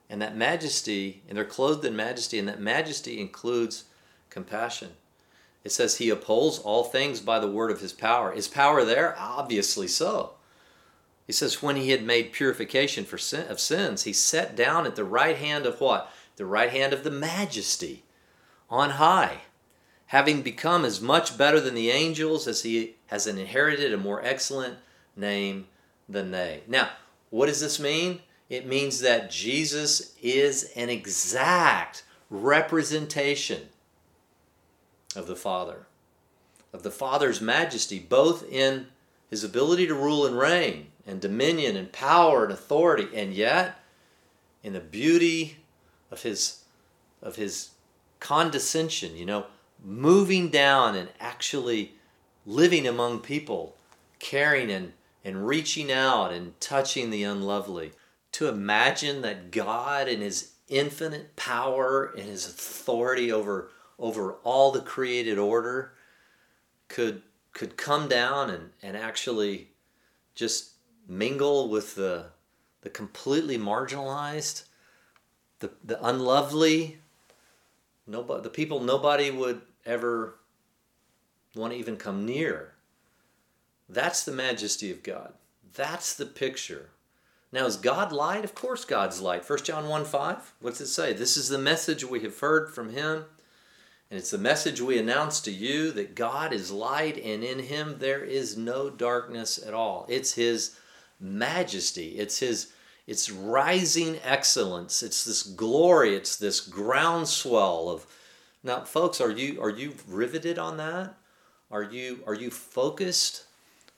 and 0.08 0.20
that 0.20 0.36
majesty, 0.36 1.22
and 1.28 1.38
they're 1.38 1.44
clothed 1.44 1.84
in 1.84 1.94
majesty, 1.94 2.40
and 2.40 2.48
that 2.48 2.60
majesty 2.60 3.20
includes 3.20 3.84
compassion. 4.28 4.90
It 5.62 5.70
says 5.70 5.98
he 5.98 6.10
upholds 6.10 6.58
all 6.58 6.82
things 6.82 7.20
by 7.20 7.38
the 7.38 7.50
word 7.50 7.70
of 7.70 7.80
his 7.80 7.92
power. 7.92 8.32
Is 8.32 8.48
power 8.48 8.84
there? 8.84 9.14
Obviously 9.16 9.86
so. 9.86 10.32
He 11.30 11.32
says, 11.32 11.62
when 11.62 11.76
he 11.76 11.90
had 11.90 12.02
made 12.02 12.32
purification 12.32 13.04
for 13.04 13.16
sin, 13.16 13.46
of 13.48 13.60
sins, 13.60 14.02
he 14.02 14.12
sat 14.12 14.56
down 14.56 14.84
at 14.84 14.96
the 14.96 15.04
right 15.04 15.36
hand 15.36 15.64
of 15.64 15.80
what? 15.80 16.12
The 16.34 16.44
right 16.44 16.70
hand 16.70 16.92
of 16.92 17.04
the 17.04 17.10
majesty 17.12 18.02
on 18.68 18.90
high, 18.90 19.42
having 20.06 20.42
become 20.42 20.84
as 20.84 21.00
much 21.00 21.38
better 21.38 21.60
than 21.60 21.76
the 21.76 21.92
angels 21.92 22.48
as 22.48 22.64
he 22.64 22.96
has 23.06 23.28
inherited 23.28 23.94
a 23.94 23.96
more 23.96 24.20
excellent 24.24 24.78
name 25.14 25.68
than 26.08 26.32
they. 26.32 26.64
Now, 26.66 26.88
what 27.30 27.46
does 27.46 27.60
this 27.60 27.78
mean? 27.78 28.22
It 28.48 28.66
means 28.66 28.98
that 28.98 29.30
Jesus 29.30 30.16
is 30.20 30.72
an 30.74 30.90
exact 30.90 32.02
representation 32.28 33.68
of 35.14 35.28
the 35.28 35.36
Father, 35.36 35.86
of 36.72 36.82
the 36.82 36.90
Father's 36.90 37.40
majesty, 37.40 38.00
both 38.00 38.44
in 38.50 38.88
his 39.30 39.44
ability 39.44 39.86
to 39.86 39.94
rule 39.94 40.26
and 40.26 40.36
reign, 40.36 40.88
and 41.06 41.20
dominion 41.20 41.76
and 41.76 41.92
power 41.92 42.44
and 42.44 42.52
authority, 42.52 43.08
and 43.14 43.34
yet 43.34 43.78
in 44.62 44.72
the 44.72 44.80
beauty 44.80 45.56
of 46.10 46.22
his 46.22 46.64
of 47.22 47.36
his 47.36 47.70
condescension, 48.18 49.16
you 49.16 49.26
know, 49.26 49.46
moving 49.84 50.48
down 50.48 50.96
and 50.96 51.08
actually 51.20 51.94
living 52.46 52.86
among 52.86 53.20
people, 53.20 53.76
caring 54.18 54.70
and, 54.70 54.92
and 55.24 55.46
reaching 55.46 55.92
out 55.92 56.32
and 56.32 56.58
touching 56.60 57.10
the 57.10 57.22
unlovely. 57.22 57.92
To 58.32 58.48
imagine 58.48 59.22
that 59.22 59.50
God 59.50 60.08
in 60.08 60.20
his 60.20 60.52
infinite 60.68 61.34
power 61.36 62.12
and 62.16 62.26
his 62.26 62.46
authority 62.46 63.32
over 63.32 63.70
over 63.98 64.32
all 64.44 64.70
the 64.70 64.80
created 64.80 65.36
order 65.36 65.92
could 66.88 67.22
could 67.52 67.76
come 67.76 68.08
down 68.08 68.50
and, 68.50 68.70
and 68.82 68.96
actually 68.96 69.68
just 70.34 70.70
mingle 71.10 71.68
with 71.68 71.96
the 71.96 72.26
the 72.82 72.88
completely 72.88 73.58
marginalized, 73.58 74.64
the 75.58 75.70
the 75.84 76.02
unlovely, 76.06 76.98
nobody 78.06 78.42
the 78.42 78.48
people 78.48 78.80
nobody 78.80 79.30
would 79.30 79.60
ever 79.84 80.36
want 81.54 81.72
to 81.72 81.78
even 81.78 81.96
come 81.96 82.24
near. 82.24 82.74
That's 83.88 84.24
the 84.24 84.32
majesty 84.32 84.90
of 84.90 85.02
God. 85.02 85.34
That's 85.74 86.14
the 86.14 86.26
picture. 86.26 86.90
Now, 87.52 87.66
is 87.66 87.76
God 87.76 88.12
light? 88.12 88.44
Of 88.44 88.54
course, 88.54 88.84
God's 88.84 89.20
light. 89.20 89.48
1 89.48 89.64
John 89.64 89.88
1 89.88 90.04
5. 90.04 90.54
What's 90.60 90.80
it 90.80 90.86
say? 90.86 91.12
This 91.12 91.36
is 91.36 91.48
the 91.48 91.58
message 91.58 92.04
we 92.04 92.20
have 92.20 92.38
heard 92.38 92.72
from 92.72 92.90
Him, 92.90 93.24
and 94.08 94.18
it's 94.18 94.30
the 94.30 94.38
message 94.38 94.80
we 94.80 94.98
announce 94.98 95.40
to 95.40 95.50
you 95.50 95.90
that 95.92 96.14
God 96.14 96.52
is 96.52 96.70
light, 96.70 97.16
and 97.16 97.42
in 97.42 97.58
Him 97.58 97.96
there 97.98 98.22
is 98.22 98.56
no 98.56 98.88
darkness 98.88 99.58
at 99.58 99.74
all. 99.74 100.06
It's 100.08 100.34
His 100.34 100.76
majesty. 101.20 102.18
It's 102.18 102.38
His 102.38 102.72
it's 103.06 103.30
rising 103.30 104.20
excellence. 104.22 105.02
It's 105.02 105.24
this 105.24 105.42
glory. 105.42 106.14
It's 106.14 106.36
this 106.36 106.60
groundswell 106.60 107.88
of. 107.88 108.06
Now, 108.62 108.84
folks, 108.84 109.20
are 109.20 109.30
you 109.30 109.60
are 109.60 109.70
you 109.70 109.94
riveted 110.06 110.58
on 110.58 110.76
that? 110.76 111.16
Are 111.70 111.82
you 111.82 112.22
are 112.26 112.34
you 112.34 112.50
focused 112.50 113.44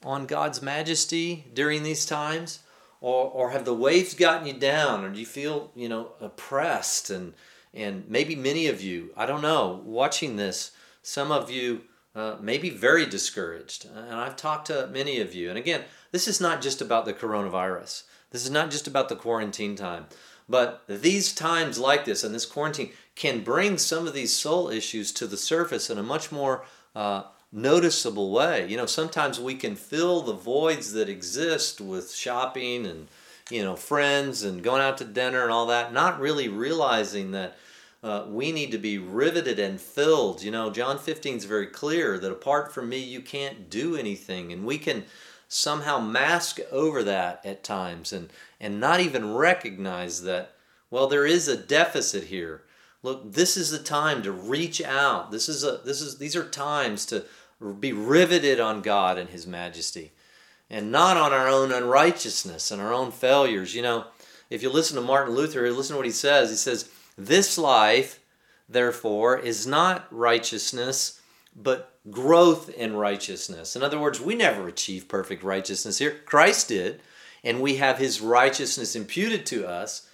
on 0.04 0.26
God's 0.26 0.62
majesty 0.62 1.44
during 1.52 1.82
these 1.82 2.06
times? 2.06 2.60
Or, 3.02 3.24
or 3.24 3.50
have 3.50 3.64
the 3.64 3.74
waves 3.74 4.14
gotten 4.14 4.46
you 4.46 4.52
down 4.52 5.04
or 5.04 5.10
do 5.10 5.18
you 5.18 5.26
feel 5.26 5.72
you 5.74 5.88
know 5.88 6.12
oppressed 6.20 7.10
and 7.10 7.34
and 7.74 8.08
maybe 8.08 8.36
many 8.36 8.68
of 8.68 8.80
you 8.80 9.10
i 9.16 9.26
don't 9.26 9.42
know 9.42 9.82
watching 9.84 10.36
this 10.36 10.70
some 11.02 11.32
of 11.32 11.50
you 11.50 11.80
uh, 12.14 12.36
maybe 12.40 12.70
very 12.70 13.04
discouraged 13.04 13.86
and 13.86 14.14
i've 14.14 14.36
talked 14.36 14.68
to 14.68 14.86
many 14.86 15.18
of 15.18 15.34
you 15.34 15.48
and 15.48 15.58
again 15.58 15.82
this 16.12 16.28
is 16.28 16.40
not 16.40 16.62
just 16.62 16.80
about 16.80 17.04
the 17.04 17.12
coronavirus 17.12 18.04
this 18.30 18.44
is 18.44 18.50
not 18.50 18.70
just 18.70 18.86
about 18.86 19.08
the 19.08 19.16
quarantine 19.16 19.74
time 19.74 20.06
but 20.48 20.82
these 20.86 21.32
times 21.32 21.78
like 21.78 22.04
this 22.04 22.24
and 22.24 22.34
this 22.34 22.46
quarantine 22.46 22.92
can 23.14 23.42
bring 23.42 23.78
some 23.78 24.06
of 24.06 24.14
these 24.14 24.34
soul 24.34 24.68
issues 24.68 25.12
to 25.12 25.26
the 25.26 25.36
surface 25.36 25.90
in 25.90 25.98
a 25.98 26.02
much 26.02 26.32
more 26.32 26.64
uh, 26.94 27.22
noticeable 27.52 28.30
way. 28.30 28.66
You 28.66 28.76
know, 28.76 28.86
sometimes 28.86 29.38
we 29.38 29.54
can 29.54 29.76
fill 29.76 30.22
the 30.22 30.32
voids 30.32 30.92
that 30.92 31.08
exist 31.08 31.80
with 31.80 32.12
shopping 32.12 32.86
and, 32.86 33.08
you 33.50 33.62
know, 33.62 33.76
friends 33.76 34.42
and 34.42 34.62
going 34.62 34.82
out 34.82 34.98
to 34.98 35.04
dinner 35.04 35.42
and 35.42 35.52
all 35.52 35.66
that, 35.66 35.92
not 35.92 36.18
really 36.18 36.48
realizing 36.48 37.32
that 37.32 37.56
uh, 38.02 38.24
we 38.26 38.50
need 38.50 38.72
to 38.72 38.78
be 38.78 38.98
riveted 38.98 39.58
and 39.58 39.80
filled. 39.80 40.42
You 40.42 40.50
know, 40.50 40.70
John 40.70 40.98
15 40.98 41.36
is 41.36 41.44
very 41.44 41.66
clear 41.66 42.18
that 42.18 42.32
apart 42.32 42.72
from 42.72 42.88
me, 42.88 42.98
you 42.98 43.20
can't 43.20 43.70
do 43.70 43.96
anything. 43.96 44.52
And 44.52 44.64
we 44.64 44.78
can 44.78 45.04
somehow 45.52 45.98
mask 45.98 46.58
over 46.70 47.02
that 47.02 47.44
at 47.44 47.62
times 47.62 48.12
and, 48.12 48.30
and 48.60 48.80
not 48.80 49.00
even 49.00 49.34
recognize 49.34 50.22
that, 50.22 50.54
well, 50.90 51.06
there 51.06 51.26
is 51.26 51.46
a 51.48 51.56
deficit 51.56 52.24
here. 52.24 52.62
Look, 53.02 53.32
this 53.32 53.56
is 53.56 53.70
the 53.70 53.78
time 53.78 54.22
to 54.22 54.32
reach 54.32 54.80
out. 54.80 55.30
This 55.30 55.48
is 55.48 55.64
a 55.64 55.80
this 55.84 56.00
is 56.00 56.18
these 56.18 56.36
are 56.36 56.48
times 56.48 57.04
to 57.06 57.24
be 57.80 57.92
riveted 57.92 58.60
on 58.60 58.80
God 58.80 59.18
and 59.18 59.28
His 59.28 59.46
majesty 59.46 60.12
and 60.72 60.90
not 60.90 61.18
on 61.18 61.32
our 61.32 61.48
own 61.48 61.70
unrighteousness 61.70 62.70
and 62.70 62.80
our 62.80 62.92
own 62.92 63.12
failures. 63.12 63.74
You 63.74 63.82
know, 63.82 64.06
if 64.48 64.62
you 64.62 64.70
listen 64.70 64.96
to 64.96 65.02
Martin 65.02 65.34
Luther, 65.34 65.70
listen 65.70 65.94
to 65.94 65.98
what 65.98 66.06
he 66.06 66.12
says. 66.12 66.48
He 66.48 66.56
says, 66.56 66.90
This 67.18 67.58
life, 67.58 68.20
therefore, 68.68 69.38
is 69.38 69.66
not 69.66 70.06
righteousness, 70.10 71.20
but 71.54 71.91
growth 72.10 72.68
in 72.70 72.94
righteousness. 72.94 73.76
In 73.76 73.82
other 73.82 73.98
words, 73.98 74.20
we 74.20 74.34
never 74.34 74.66
achieve 74.68 75.08
perfect 75.08 75.42
righteousness 75.42 75.98
here. 75.98 76.20
Christ 76.24 76.68
did, 76.68 77.00
and 77.44 77.60
we 77.60 77.76
have 77.76 77.98
his 77.98 78.20
righteousness 78.20 78.96
imputed 78.96 79.46
to 79.46 79.66
us. 79.66 80.08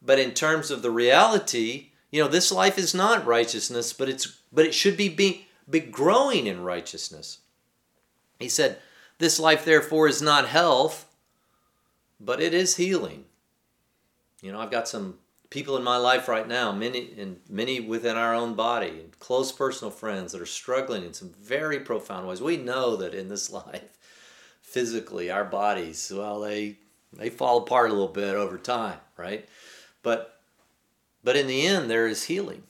But 0.00 0.18
in 0.18 0.32
terms 0.32 0.70
of 0.70 0.82
the 0.82 0.90
reality, 0.90 1.90
you 2.10 2.22
know, 2.22 2.28
this 2.28 2.52
life 2.52 2.78
is 2.78 2.94
not 2.94 3.26
righteousness, 3.26 3.92
but 3.92 4.08
it's 4.08 4.38
but 4.52 4.64
it 4.64 4.74
should 4.74 4.96
be 4.96 5.08
being 5.08 5.40
be 5.68 5.80
growing 5.80 6.46
in 6.46 6.62
righteousness. 6.62 7.38
He 8.38 8.48
said, 8.48 8.78
This 9.18 9.40
life, 9.40 9.64
therefore, 9.64 10.08
is 10.08 10.20
not 10.20 10.48
health, 10.48 11.06
but 12.20 12.40
it 12.40 12.54
is 12.54 12.76
healing. 12.76 13.24
You 14.42 14.52
know, 14.52 14.60
I've 14.60 14.70
got 14.70 14.88
some 14.88 15.18
people 15.54 15.76
in 15.76 15.84
my 15.84 15.96
life 15.96 16.26
right 16.26 16.48
now, 16.48 16.72
many 16.72 17.14
and 17.16 17.38
many 17.48 17.78
within 17.78 18.16
our 18.16 18.34
own 18.34 18.54
body, 18.54 19.04
close 19.20 19.52
personal 19.52 19.90
friends 19.90 20.32
that 20.32 20.40
are 20.40 20.46
struggling 20.46 21.04
in 21.04 21.14
some 21.14 21.30
very 21.40 21.78
profound 21.78 22.26
ways. 22.26 22.42
We 22.42 22.56
know 22.56 22.96
that 22.96 23.14
in 23.14 23.28
this 23.28 23.50
life, 23.64 23.96
physically, 24.60 25.30
our 25.30 25.44
bodies, 25.44 26.12
well, 26.14 26.40
they 26.40 26.78
they 27.12 27.30
fall 27.30 27.58
apart 27.58 27.90
a 27.90 27.92
little 27.92 28.08
bit 28.08 28.34
over 28.34 28.58
time, 28.58 28.98
right? 29.16 29.48
But 30.02 30.40
but 31.22 31.36
in 31.36 31.46
the 31.46 31.64
end, 31.64 31.88
there 31.88 32.08
is 32.08 32.24
healing. 32.24 32.64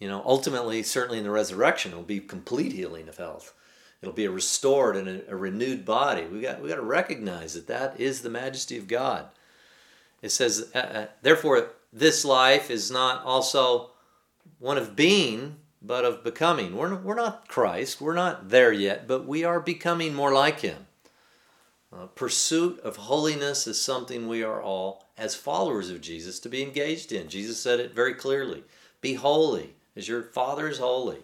You 0.00 0.08
know, 0.08 0.20
ultimately, 0.26 0.82
certainly 0.82 1.18
in 1.18 1.24
the 1.24 1.30
resurrection, 1.30 1.92
it 1.92 1.94
will 1.94 2.02
be 2.02 2.18
complete 2.18 2.72
healing 2.72 3.08
of 3.08 3.18
health. 3.18 3.54
It'll 4.02 4.12
be 4.12 4.24
a 4.24 4.30
restored 4.32 4.96
and 4.96 5.08
a, 5.08 5.30
a 5.30 5.36
renewed 5.36 5.84
body. 5.84 6.26
We 6.26 6.40
got 6.40 6.60
we 6.60 6.70
got 6.70 6.74
to 6.74 6.82
recognize 6.82 7.54
that 7.54 7.68
that 7.68 8.00
is 8.00 8.22
the 8.22 8.30
majesty 8.30 8.76
of 8.76 8.88
God. 8.88 9.28
It 10.24 10.32
says, 10.32 10.70
uh, 10.74 10.78
uh, 10.78 11.06
therefore, 11.20 11.68
this 11.94 12.24
life 12.24 12.70
is 12.70 12.90
not 12.90 13.24
also 13.24 13.90
one 14.58 14.76
of 14.76 14.96
being, 14.96 15.56
but 15.80 16.04
of 16.04 16.24
becoming. 16.24 16.76
We're 16.76 16.96
we're 16.96 17.14
not 17.14 17.48
Christ. 17.48 18.00
We're 18.00 18.14
not 18.14 18.48
there 18.48 18.72
yet, 18.72 19.06
but 19.06 19.26
we 19.26 19.44
are 19.44 19.60
becoming 19.60 20.12
more 20.12 20.32
like 20.32 20.60
Him. 20.60 20.86
Uh, 21.92 22.06
pursuit 22.06 22.80
of 22.80 22.96
holiness 22.96 23.68
is 23.68 23.80
something 23.80 24.26
we 24.26 24.42
are 24.42 24.60
all, 24.60 25.06
as 25.16 25.36
followers 25.36 25.90
of 25.90 26.00
Jesus, 26.00 26.40
to 26.40 26.48
be 26.48 26.62
engaged 26.62 27.12
in. 27.12 27.28
Jesus 27.28 27.60
said 27.60 27.78
it 27.78 27.94
very 27.94 28.14
clearly 28.14 28.64
Be 29.00 29.14
holy 29.14 29.74
as 29.94 30.08
your 30.08 30.22
Father 30.22 30.68
is 30.68 30.78
holy. 30.78 31.18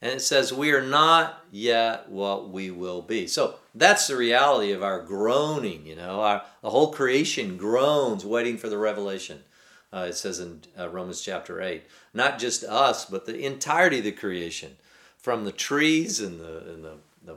And 0.00 0.12
it 0.12 0.20
says, 0.20 0.52
We 0.52 0.70
are 0.70 0.82
not 0.82 1.44
yet 1.50 2.08
what 2.08 2.50
we 2.50 2.70
will 2.70 3.02
be. 3.02 3.26
So 3.26 3.56
that's 3.74 4.06
the 4.06 4.16
reality 4.16 4.70
of 4.70 4.82
our 4.82 5.02
groaning, 5.02 5.84
you 5.86 5.96
know. 5.96 6.20
Our, 6.20 6.42
the 6.62 6.70
whole 6.70 6.92
creation 6.92 7.56
groans, 7.56 8.24
waiting 8.24 8.58
for 8.58 8.68
the 8.68 8.78
revelation. 8.78 9.42
Uh, 9.92 10.06
it 10.08 10.14
says 10.14 10.38
in 10.38 10.60
uh, 10.78 10.88
Romans 10.88 11.20
chapter 11.22 11.62
8. 11.62 11.82
Not 12.12 12.38
just 12.38 12.62
us, 12.64 13.06
but 13.06 13.24
the 13.26 13.44
entirety 13.44 13.98
of 13.98 14.04
the 14.04 14.12
creation, 14.12 14.76
from 15.16 15.44
the 15.44 15.52
trees 15.52 16.20
and 16.20 16.40
the, 16.40 16.58
and 16.70 16.84
the, 16.84 16.94
the 17.24 17.36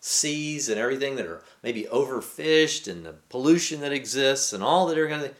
seas 0.00 0.68
and 0.68 0.78
everything 0.78 1.16
that 1.16 1.26
are 1.26 1.42
maybe 1.62 1.84
overfished 1.84 2.90
and 2.90 3.06
the 3.06 3.14
pollution 3.28 3.80
that 3.80 3.92
exists 3.92 4.52
and 4.52 4.62
all 4.62 4.86
that 4.86 4.98
are 4.98 5.08
going 5.08 5.22
to. 5.22 5.30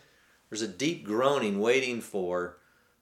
There's 0.48 0.62
a 0.62 0.68
deep 0.68 1.04
groaning 1.04 1.60
waiting 1.60 2.00
for 2.00 2.58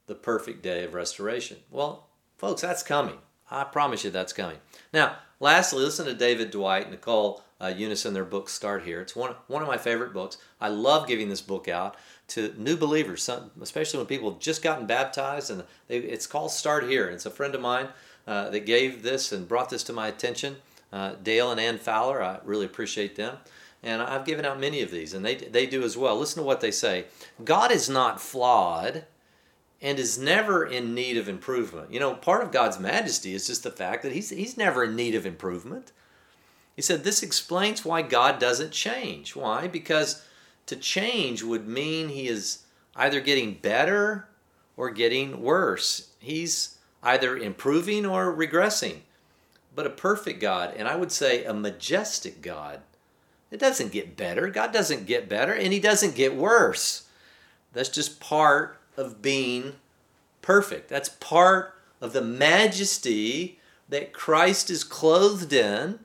the 0.06 0.14
perfect 0.14 0.62
day 0.62 0.84
of 0.84 0.94
restoration. 0.94 1.58
Well, 1.70 2.06
folks, 2.38 2.62
that's 2.62 2.82
coming. 2.82 3.18
I 3.50 3.64
promise 3.64 4.04
you 4.04 4.10
that's 4.10 4.32
coming. 4.32 4.58
Now, 4.92 5.16
lastly, 5.40 5.82
listen 5.82 6.06
to 6.06 6.14
David 6.14 6.50
Dwight, 6.50 6.90
Nicole 6.90 7.42
uh, 7.60 7.66
Unice 7.66 8.06
in 8.06 8.14
their 8.14 8.24
book 8.24 8.48
Start 8.48 8.84
Here. 8.84 9.00
It's 9.00 9.14
one, 9.14 9.34
one 9.48 9.62
of 9.62 9.68
my 9.68 9.76
favorite 9.76 10.12
books. 10.12 10.38
I 10.60 10.68
love 10.68 11.06
giving 11.06 11.28
this 11.28 11.42
book 11.42 11.68
out 11.68 11.96
to 12.30 12.54
new 12.56 12.76
believers, 12.76 13.22
some, 13.22 13.50
especially 13.60 13.98
when 13.98 14.06
people 14.06 14.30
have 14.30 14.40
just 14.40 14.62
gotten 14.62 14.86
baptized. 14.86 15.50
And 15.50 15.64
they, 15.88 15.98
it's 15.98 16.26
called 16.26 16.50
Start 16.50 16.88
Here. 16.88 17.08
It's 17.08 17.26
a 17.26 17.30
friend 17.30 17.54
of 17.54 17.60
mine 17.60 17.88
uh, 18.26 18.50
that 18.50 18.66
gave 18.66 19.02
this 19.02 19.32
and 19.32 19.48
brought 19.48 19.70
this 19.70 19.82
to 19.84 19.92
my 19.92 20.08
attention. 20.08 20.56
Uh, 20.92 21.14
Dale 21.22 21.50
and 21.50 21.60
Ann 21.60 21.78
Fowler, 21.78 22.22
I 22.22 22.38
really 22.44 22.66
appreciate 22.66 23.16
them. 23.16 23.36
And 23.82 24.02
I've 24.02 24.26
given 24.26 24.44
out 24.44 24.60
many 24.60 24.82
of 24.82 24.90
these, 24.90 25.14
and 25.14 25.24
they, 25.24 25.36
they 25.36 25.64
do 25.66 25.82
as 25.82 25.96
well. 25.96 26.18
Listen 26.18 26.42
to 26.42 26.46
what 26.46 26.60
they 26.60 26.70
say 26.70 27.06
God 27.42 27.72
is 27.72 27.88
not 27.88 28.20
flawed 28.20 29.04
and 29.80 29.98
is 29.98 30.18
never 30.18 30.66
in 30.66 30.94
need 30.94 31.16
of 31.16 31.28
improvement. 31.28 31.92
You 31.92 32.00
know, 32.00 32.14
part 32.14 32.42
of 32.42 32.52
God's 32.52 32.78
majesty 32.78 33.32
is 33.32 33.46
just 33.46 33.62
the 33.62 33.70
fact 33.70 34.02
that 34.02 34.12
he's, 34.12 34.30
he's 34.30 34.56
never 34.58 34.84
in 34.84 34.94
need 34.94 35.14
of 35.14 35.24
improvement. 35.24 35.92
He 36.76 36.82
said 36.82 37.04
this 37.04 37.22
explains 37.22 37.84
why 37.84 38.02
God 38.02 38.38
doesn't 38.38 38.72
change. 38.72 39.34
Why? 39.34 39.66
Because 39.66 40.22
to 40.70 40.76
change 40.76 41.42
would 41.42 41.66
mean 41.66 42.08
he 42.08 42.28
is 42.28 42.62
either 42.94 43.20
getting 43.20 43.54
better 43.54 44.28
or 44.76 44.90
getting 44.90 45.42
worse. 45.42 46.12
He's 46.20 46.78
either 47.02 47.36
improving 47.36 48.06
or 48.06 48.34
regressing. 48.34 49.00
But 49.74 49.86
a 49.86 49.90
perfect 49.90 50.40
God, 50.40 50.74
and 50.76 50.86
I 50.86 50.96
would 50.96 51.12
say 51.12 51.44
a 51.44 51.52
majestic 51.52 52.40
God, 52.40 52.80
it 53.50 53.58
doesn't 53.58 53.92
get 53.92 54.16
better. 54.16 54.48
God 54.48 54.72
doesn't 54.72 55.06
get 55.06 55.28
better, 55.28 55.52
and 55.52 55.72
He 55.72 55.80
doesn't 55.80 56.14
get 56.14 56.36
worse. 56.36 57.08
That's 57.72 57.88
just 57.88 58.20
part 58.20 58.78
of 58.96 59.20
being 59.20 59.74
perfect. 60.40 60.88
That's 60.88 61.08
part 61.08 61.74
of 62.00 62.12
the 62.12 62.22
majesty 62.22 63.58
that 63.88 64.12
Christ 64.12 64.70
is 64.70 64.84
clothed 64.84 65.52
in. 65.52 65.98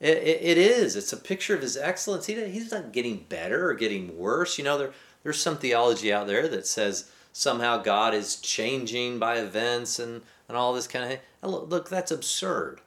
It, 0.00 0.18
it, 0.18 0.42
it 0.42 0.58
is. 0.58 0.96
It's 0.96 1.12
a 1.12 1.16
picture 1.16 1.54
of 1.54 1.62
His 1.62 1.76
excellence. 1.76 2.26
He, 2.26 2.34
he's 2.48 2.72
not 2.72 2.92
getting 2.92 3.26
better 3.28 3.68
or 3.68 3.74
getting 3.74 4.18
worse. 4.18 4.58
You 4.58 4.64
know, 4.64 4.78
there, 4.78 4.92
there's 5.22 5.40
some 5.40 5.56
theology 5.56 6.12
out 6.12 6.26
there 6.26 6.48
that 6.48 6.66
says 6.66 7.10
somehow 7.32 7.78
God 7.78 8.14
is 8.14 8.36
changing 8.36 9.18
by 9.18 9.36
events 9.36 9.98
and, 9.98 10.22
and 10.48 10.56
all 10.56 10.72
this 10.72 10.86
kind 10.86 11.04
of 11.04 11.10
thing. 11.10 11.20
Look, 11.42 11.70
look, 11.70 11.88
that's 11.88 12.10
absurd. 12.10 12.80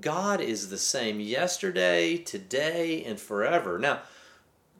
God 0.00 0.40
is 0.40 0.70
the 0.70 0.78
same 0.78 1.20
yesterday, 1.20 2.16
today, 2.16 3.04
and 3.04 3.20
forever. 3.20 3.78
Now, 3.78 4.00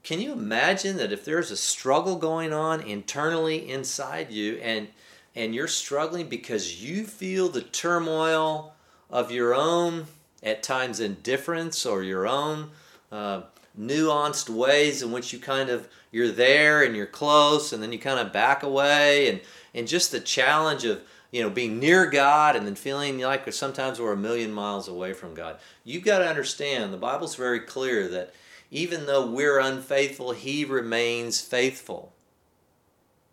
can 0.02 0.20
you 0.20 0.32
imagine 0.32 0.96
that 0.96 1.12
if 1.12 1.24
there's 1.24 1.50
a 1.50 1.56
struggle 1.56 2.16
going 2.16 2.52
on 2.52 2.80
internally 2.80 3.70
inside 3.70 4.30
you 4.30 4.56
and 4.56 4.88
and 5.34 5.54
you're 5.54 5.68
struggling 5.68 6.28
because 6.28 6.82
you 6.82 7.04
feel 7.06 7.48
the 7.48 7.62
turmoil 7.62 8.74
of 9.08 9.30
your 9.30 9.54
own 9.54 10.06
at 10.42 10.62
times 10.62 11.00
indifference 11.00 11.86
or 11.86 12.02
your 12.02 12.26
own 12.26 12.70
uh, 13.10 13.42
nuanced 13.78 14.48
ways 14.48 15.02
in 15.02 15.12
which 15.12 15.32
you 15.32 15.38
kind 15.38 15.70
of 15.70 15.88
you're 16.10 16.30
there 16.30 16.82
and 16.82 16.96
you're 16.96 17.06
close 17.06 17.72
and 17.72 17.82
then 17.82 17.92
you 17.92 17.98
kind 17.98 18.20
of 18.20 18.32
back 18.32 18.62
away 18.62 19.28
and 19.28 19.40
and 19.74 19.88
just 19.88 20.12
the 20.12 20.20
challenge 20.20 20.84
of 20.84 21.00
you 21.32 21.42
know, 21.42 21.50
being 21.50 21.80
near 21.80 22.08
God 22.08 22.54
and 22.54 22.66
then 22.66 22.74
feeling 22.74 23.18
like 23.18 23.50
sometimes 23.52 23.98
we're 23.98 24.12
a 24.12 24.16
million 24.16 24.52
miles 24.52 24.86
away 24.86 25.14
from 25.14 25.34
God. 25.34 25.56
You've 25.82 26.04
got 26.04 26.18
to 26.18 26.28
understand 26.28 26.92
the 26.92 26.98
Bible's 26.98 27.34
very 27.34 27.60
clear 27.60 28.06
that 28.08 28.34
even 28.70 29.06
though 29.06 29.26
we're 29.26 29.58
unfaithful, 29.58 30.32
He 30.32 30.64
remains 30.64 31.40
faithful. 31.40 32.12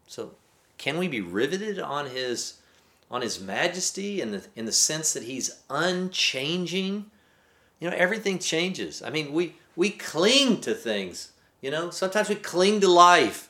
So, 0.08 0.32
can 0.78 0.98
we 0.98 1.10
be 1.10 1.19
riveted 1.19 1.78
on 1.78 2.08
His 2.08 2.59
on 3.12 3.22
His 3.22 3.39
majesty 3.39 4.22
in 4.22 4.32
the 4.32 4.45
in 4.56 4.65
the 4.65 4.72
sense 4.72 5.13
that 5.13 5.24
He's 5.24 5.62
unchanging? 5.69 7.06
You 7.80 7.89
know, 7.89 7.95
everything 7.95 8.39
changes. 8.39 9.02
I 9.02 9.10
mean, 9.10 9.34
we 9.34 9.56
we 9.76 9.89
cling 9.89 10.62
to 10.62 10.74
things. 10.74 11.32
You 11.62 11.72
know, 11.72 11.89
sometimes 11.89 12.30
we 12.30 12.36
cling 12.36 12.82
to 12.82 12.88
life. 12.88 13.50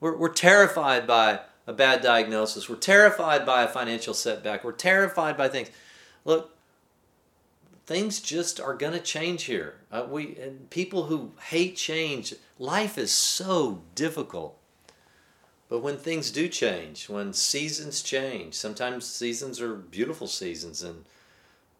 We're, 0.00 0.16
we're 0.16 0.32
terrified 0.32 1.06
by 1.06 1.40
a 1.66 1.72
bad 1.72 2.02
diagnosis. 2.02 2.68
We're 2.68 2.76
terrified 2.76 3.44
by 3.44 3.62
a 3.62 3.68
financial 3.68 4.14
setback. 4.14 4.64
We're 4.64 4.72
terrified 4.72 5.36
by 5.36 5.48
things. 5.48 5.70
Look, 6.24 6.56
things 7.86 8.20
just 8.20 8.60
are 8.60 8.74
going 8.74 8.92
to 8.92 9.00
change 9.00 9.44
here. 9.44 9.74
Uh, 9.90 10.06
we 10.08 10.36
people 10.70 11.04
who 11.04 11.32
hate 11.48 11.76
change, 11.76 12.34
life 12.58 12.96
is 12.96 13.10
so 13.10 13.82
difficult. 13.94 14.59
But 15.70 15.78
when 15.78 15.96
things 15.96 16.32
do 16.32 16.48
change, 16.48 17.08
when 17.08 17.32
seasons 17.32 18.02
change, 18.02 18.54
sometimes 18.54 19.06
seasons 19.06 19.60
are 19.60 19.74
beautiful 19.74 20.26
seasons 20.26 20.82
and 20.82 21.04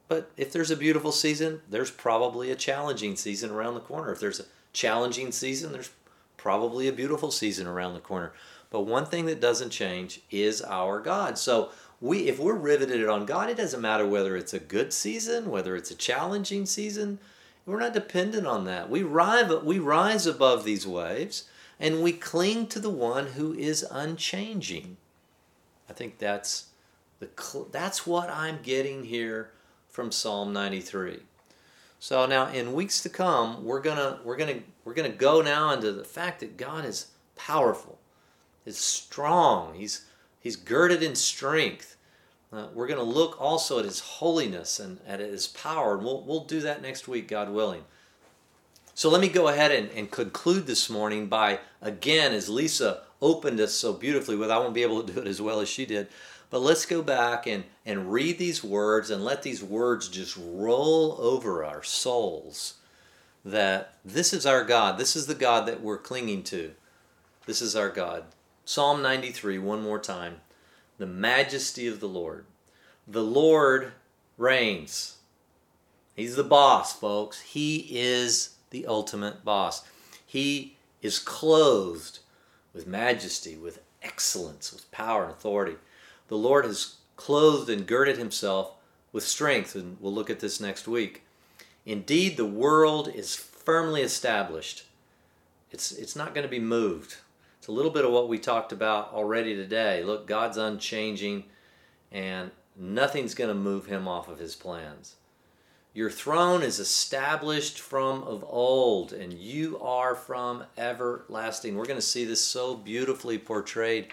but 0.09 0.29
if 0.37 0.53
there's 0.53 0.73
a 0.73 0.77
beautiful 0.77 1.13
season, 1.13 1.61
there's 1.71 1.93
probably 1.93 2.51
a 2.51 2.57
challenging 2.57 3.15
season 3.15 3.49
around 3.49 3.75
the 3.75 3.81
corner. 3.81 4.11
If 4.11 4.19
there's 4.19 4.41
a 4.41 4.47
challenging 4.73 5.31
season, 5.31 5.71
there's 5.71 5.91
probably 6.37 6.89
a 6.89 6.93
beautiful 6.93 7.31
season 7.31 7.69
around 7.69 7.95
the 7.95 8.01
corner. 8.01 8.33
But 8.71 8.87
one 8.87 9.07
thing 9.07 9.27
that 9.27 9.41
doesn't 9.41 9.71
change 9.71 10.21
is 10.29 10.63
our 10.63 10.99
God. 10.99 11.39
So 11.39 11.71
we 12.01 12.29
if 12.29 12.41
we're 12.41 12.55
riveted 12.55 13.09
on 13.09 13.25
God, 13.25 13.51
it 13.51 13.57
doesn't 13.57 13.81
matter 13.81 14.05
whether 14.05 14.37
it's 14.37 14.55
a 14.55 14.59
good 14.59 14.93
season, 14.93 15.49
whether 15.49 15.77
it's 15.77 15.93
a 15.93 15.97
challenging 15.97 16.67
season. 16.67 17.21
We're 17.65 17.79
not 17.79 17.95
dependent 17.95 18.49
on 18.49 18.65
that. 18.65 18.91
We 18.91 19.05
rise, 19.05 19.49
we 19.63 19.79
rise 19.79 20.27
above 20.27 20.65
these 20.65 20.89
waves 20.89 21.45
and 21.81 22.03
we 22.03 22.13
cling 22.13 22.69
to 22.69 22.79
the 22.79 22.91
one 22.91 23.29
who 23.29 23.53
is 23.55 23.85
unchanging. 23.91 24.97
I 25.89 25.93
think 25.93 26.19
that's 26.19 26.67
the 27.19 27.29
that's 27.73 28.07
what 28.07 28.31
I'm 28.31 28.61
getting 28.63 29.05
here 29.05 29.51
from 29.89 30.13
Psalm 30.13 30.53
93. 30.53 31.19
So 31.99 32.25
now 32.27 32.47
in 32.53 32.73
weeks 32.73 33.03
to 33.03 33.09
come, 33.09 33.65
we're 33.65 33.81
going 33.81 33.97
to 33.97 34.21
we're 34.25 34.37
going 34.37 34.59
to 34.59 34.63
we're 34.85 34.95
going 34.95 35.11
to 35.11 35.19
go 35.19 35.43
now 35.43 35.73
into 35.73 35.91
the 35.91 36.05
fact 36.05 36.39
that 36.41 36.57
God 36.57 36.85
is 36.85 37.09
powerful 37.35 37.99
is 38.65 38.79
strong. 38.79 39.75
He's, 39.75 40.07
he's 40.39 40.57
girded 40.57 41.03
in 41.03 41.15
strength. 41.15 41.97
Uh, 42.53 42.67
we're 42.75 42.87
going 42.87 42.99
to 42.99 43.05
look 43.05 43.41
also 43.41 43.79
at 43.79 43.85
his 43.85 44.01
holiness 44.01 44.81
and 44.81 44.99
at 45.07 45.21
his 45.21 45.47
power, 45.49 45.95
and 45.95 46.05
we'll, 46.05 46.23
we'll 46.23 46.45
do 46.45 46.61
that 46.61 46.83
next 46.83 47.07
week, 47.07 47.29
God 47.29 47.51
willing. 47.51 47.85
So 49.01 49.09
let 49.09 49.23
me 49.23 49.31
go 49.31 49.49
ahead 49.49 49.71
and, 49.71 49.89
and 49.93 50.11
conclude 50.11 50.67
this 50.67 50.91
morning 50.91 51.27
by, 51.27 51.61
again, 51.81 52.35
as 52.35 52.51
Lisa 52.51 53.01
opened 53.23 53.59
us 53.59 53.73
so 53.73 53.95
beautifully 53.95 54.37
with, 54.37 54.51
I 54.51 54.59
won't 54.59 54.75
be 54.75 54.83
able 54.83 55.03
to 55.03 55.11
do 55.11 55.21
it 55.23 55.27
as 55.27 55.41
well 55.41 55.61
as 55.61 55.71
she 55.71 55.87
did, 55.87 56.09
but 56.51 56.61
let's 56.61 56.85
go 56.85 57.01
back 57.01 57.47
and, 57.47 57.65
and 57.87 58.13
read 58.13 58.37
these 58.37 58.63
words 58.63 59.09
and 59.09 59.25
let 59.25 59.43
these 59.43 59.65
words 59.65 60.07
just 60.11 60.37
roll 60.39 61.17
over 61.19 61.65
our 61.65 61.83
souls 61.83 62.75
that 63.43 63.95
this 64.05 64.35
is 64.35 64.45
our 64.45 64.65
God. 64.65 64.99
This 64.99 65.17
is 65.17 65.27
the 65.27 65.35
God 65.35 65.67
that 65.67 65.81
we're 65.81 65.97
clinging 65.97 66.43
to. 66.43 66.73
This 67.47 67.63
is 67.63 67.75
our 67.75 67.89
God. 67.89 68.25
Psalm 68.67 69.01
93, 69.01 69.57
one 69.61 69.83
more 69.83 69.99
time. 69.99 70.43
The 70.99 71.07
majesty 71.07 71.87
of 71.87 72.01
the 72.01 72.07
Lord. 72.07 72.45
The 73.09 73.25
Lord 73.25 73.93
reigns. 74.37 75.17
He's 76.15 76.37
the 76.37 76.45
boss, 76.45 76.93
folks. 76.95 77.41
He 77.41 77.87
is 77.89 78.57
the 78.71 78.87
ultimate 78.87 79.45
boss. 79.45 79.85
He 80.25 80.77
is 81.03 81.19
clothed 81.19 82.21
with 82.73 82.87
majesty, 82.87 83.57
with 83.57 83.83
excellence, 84.03 84.73
with 84.73 84.91
power 84.91 85.25
and 85.25 85.33
authority. 85.33 85.77
The 86.29 86.37
Lord 86.37 86.65
has 86.65 86.97
clothed 87.17 87.69
and 87.69 87.87
girded 87.87 88.17
himself 88.17 88.73
with 89.13 89.25
strength, 89.25 89.75
and 89.75 89.97
we'll 90.01 90.13
look 90.13 90.31
at 90.31 90.41
this 90.41 90.61
next 90.61 90.87
week. 90.87 91.25
Indeed, 91.85 92.37
the 92.37 92.47
world 92.47 93.09
is 93.09 93.35
firmly 93.35 94.03
established. 94.03 94.85
It's, 95.71 95.93
it's 95.93 96.17
not 96.17 96.35
going 96.35 96.45
to 96.45 96.51
be 96.51 96.61
moved. 96.61 97.17
It's 97.59 97.67
a 97.67 97.73
little 97.73 97.91
bit 97.91 98.05
of 98.05 98.13
what 98.13 98.29
we 98.29 98.39
talked 98.39 98.73
about 98.73 99.13
already 99.13 99.55
today. 99.55 100.03
Look, 100.03 100.27
God's 100.27 100.57
unchanging 100.57 101.45
and 102.11 102.51
nothing's 102.77 103.35
going 103.35 103.49
to 103.49 103.55
move 103.55 103.87
him 103.87 104.09
off 104.09 104.29
of 104.29 104.39
his 104.39 104.55
plans. 104.55 105.17
Your 105.93 106.11
throne 106.11 106.63
is 106.63 106.79
established 106.79 107.81
from 107.81 108.23
of 108.23 108.45
old, 108.47 109.13
and 109.13 109.33
you 109.33 109.81
are 109.81 110.15
from 110.15 110.65
everlasting. 110.79 111.77
We're 111.77 111.85
going 111.85 111.97
to 111.97 112.03
see 112.03 112.25
this 112.25 112.45
so 112.45 112.77
beautifully 112.77 113.39
portrayed 113.39 114.09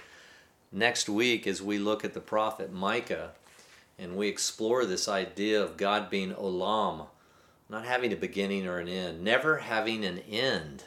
next 0.72 1.08
week 1.08 1.46
as 1.46 1.62
we 1.62 1.78
look 1.78 2.04
at 2.04 2.13
the 2.13 2.20
prophet 2.20 2.74
Micah 2.74 3.32
and 4.00 4.16
we 4.16 4.28
explore 4.28 4.86
this 4.86 5.08
idea 5.08 5.62
of 5.62 5.78
God 5.78 6.10
being 6.10 6.34
olam, 6.34 7.08
not 7.70 7.86
having 7.86 8.13
a 8.13 8.18
beginning 8.18 8.68
or 8.68 8.80
an 8.80 8.88
end, 8.88 9.24
never 9.24 9.58
having 9.58 10.06
an 10.06 10.20
end. 10.20 10.86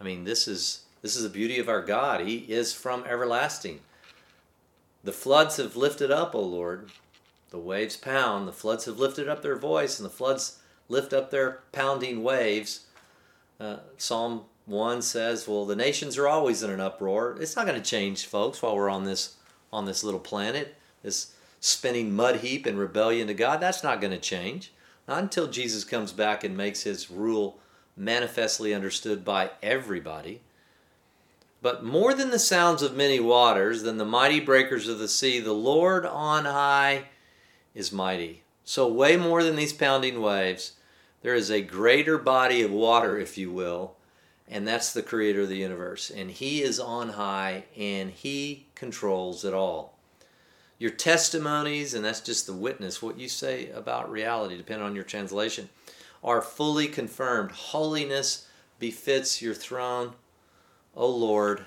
I 0.00 0.04
mean, 0.04 0.24
this 0.24 0.46
is 0.46 0.84
this 1.02 1.16
is 1.16 1.24
the 1.24 1.28
beauty 1.28 1.58
of 1.58 1.68
our 1.68 1.82
God. 1.82 2.20
He 2.20 2.36
is 2.36 2.72
from 2.72 3.04
everlasting. 3.04 3.80
The 5.02 5.12
floods 5.12 5.56
have 5.56 5.74
lifted 5.74 6.12
up, 6.12 6.34
O 6.34 6.40
Lord. 6.40 6.90
The 7.52 7.58
waves 7.58 7.98
pound. 7.98 8.48
The 8.48 8.52
floods 8.52 8.86
have 8.86 8.98
lifted 8.98 9.28
up 9.28 9.42
their 9.42 9.56
voice, 9.56 9.98
and 9.98 10.06
the 10.06 10.12
floods 10.12 10.58
lift 10.88 11.12
up 11.12 11.30
their 11.30 11.60
pounding 11.70 12.22
waves. 12.22 12.86
Uh, 13.60 13.76
Psalm 13.98 14.46
1 14.64 15.02
says, 15.02 15.46
Well, 15.46 15.66
the 15.66 15.76
nations 15.76 16.16
are 16.16 16.26
always 16.26 16.62
in 16.62 16.70
an 16.70 16.80
uproar. 16.80 17.36
It's 17.38 17.54
not 17.54 17.66
going 17.66 17.80
to 17.80 17.90
change, 17.90 18.24
folks, 18.24 18.62
while 18.62 18.74
we're 18.74 18.88
on 18.88 19.04
this 19.04 19.36
on 19.70 19.84
this 19.84 20.02
little 20.02 20.20
planet, 20.20 20.76
this 21.02 21.34
spinning 21.60 22.16
mud 22.16 22.36
heap 22.36 22.66
in 22.66 22.78
rebellion 22.78 23.26
to 23.26 23.34
God. 23.34 23.60
That's 23.60 23.84
not 23.84 24.00
going 24.00 24.12
to 24.12 24.18
change. 24.18 24.72
Not 25.06 25.22
until 25.22 25.46
Jesus 25.46 25.84
comes 25.84 26.12
back 26.12 26.44
and 26.44 26.56
makes 26.56 26.82
his 26.84 27.10
rule 27.10 27.58
manifestly 27.98 28.72
understood 28.72 29.26
by 29.26 29.50
everybody. 29.62 30.40
But 31.60 31.84
more 31.84 32.14
than 32.14 32.30
the 32.30 32.38
sounds 32.38 32.80
of 32.80 32.96
many 32.96 33.20
waters, 33.20 33.82
than 33.82 33.98
the 33.98 34.06
mighty 34.06 34.40
breakers 34.40 34.88
of 34.88 34.98
the 34.98 35.06
sea, 35.06 35.38
the 35.38 35.52
Lord 35.52 36.06
on 36.06 36.46
high 36.46 37.08
is 37.74 37.92
mighty. 37.92 38.42
So, 38.64 38.86
way 38.86 39.16
more 39.16 39.42
than 39.42 39.56
these 39.56 39.72
pounding 39.72 40.20
waves, 40.20 40.72
there 41.22 41.34
is 41.34 41.50
a 41.50 41.62
greater 41.62 42.18
body 42.18 42.62
of 42.62 42.70
water, 42.70 43.18
if 43.18 43.36
you 43.36 43.50
will, 43.50 43.96
and 44.48 44.66
that's 44.66 44.92
the 44.92 45.02
creator 45.02 45.42
of 45.42 45.48
the 45.48 45.56
universe. 45.56 46.10
And 46.10 46.30
He 46.30 46.62
is 46.62 46.78
on 46.78 47.10
high 47.10 47.64
and 47.76 48.10
He 48.10 48.66
controls 48.74 49.44
it 49.44 49.54
all. 49.54 49.98
Your 50.78 50.90
testimonies, 50.90 51.94
and 51.94 52.04
that's 52.04 52.20
just 52.20 52.46
the 52.46 52.52
witness, 52.52 53.00
what 53.00 53.18
you 53.18 53.28
say 53.28 53.70
about 53.70 54.10
reality, 54.10 54.56
depending 54.56 54.84
on 54.84 54.96
your 54.96 55.04
translation, 55.04 55.68
are 56.24 56.42
fully 56.42 56.88
confirmed. 56.88 57.52
Holiness 57.52 58.48
befits 58.78 59.40
your 59.40 59.54
throne, 59.54 60.14
O 60.96 61.08
Lord, 61.08 61.66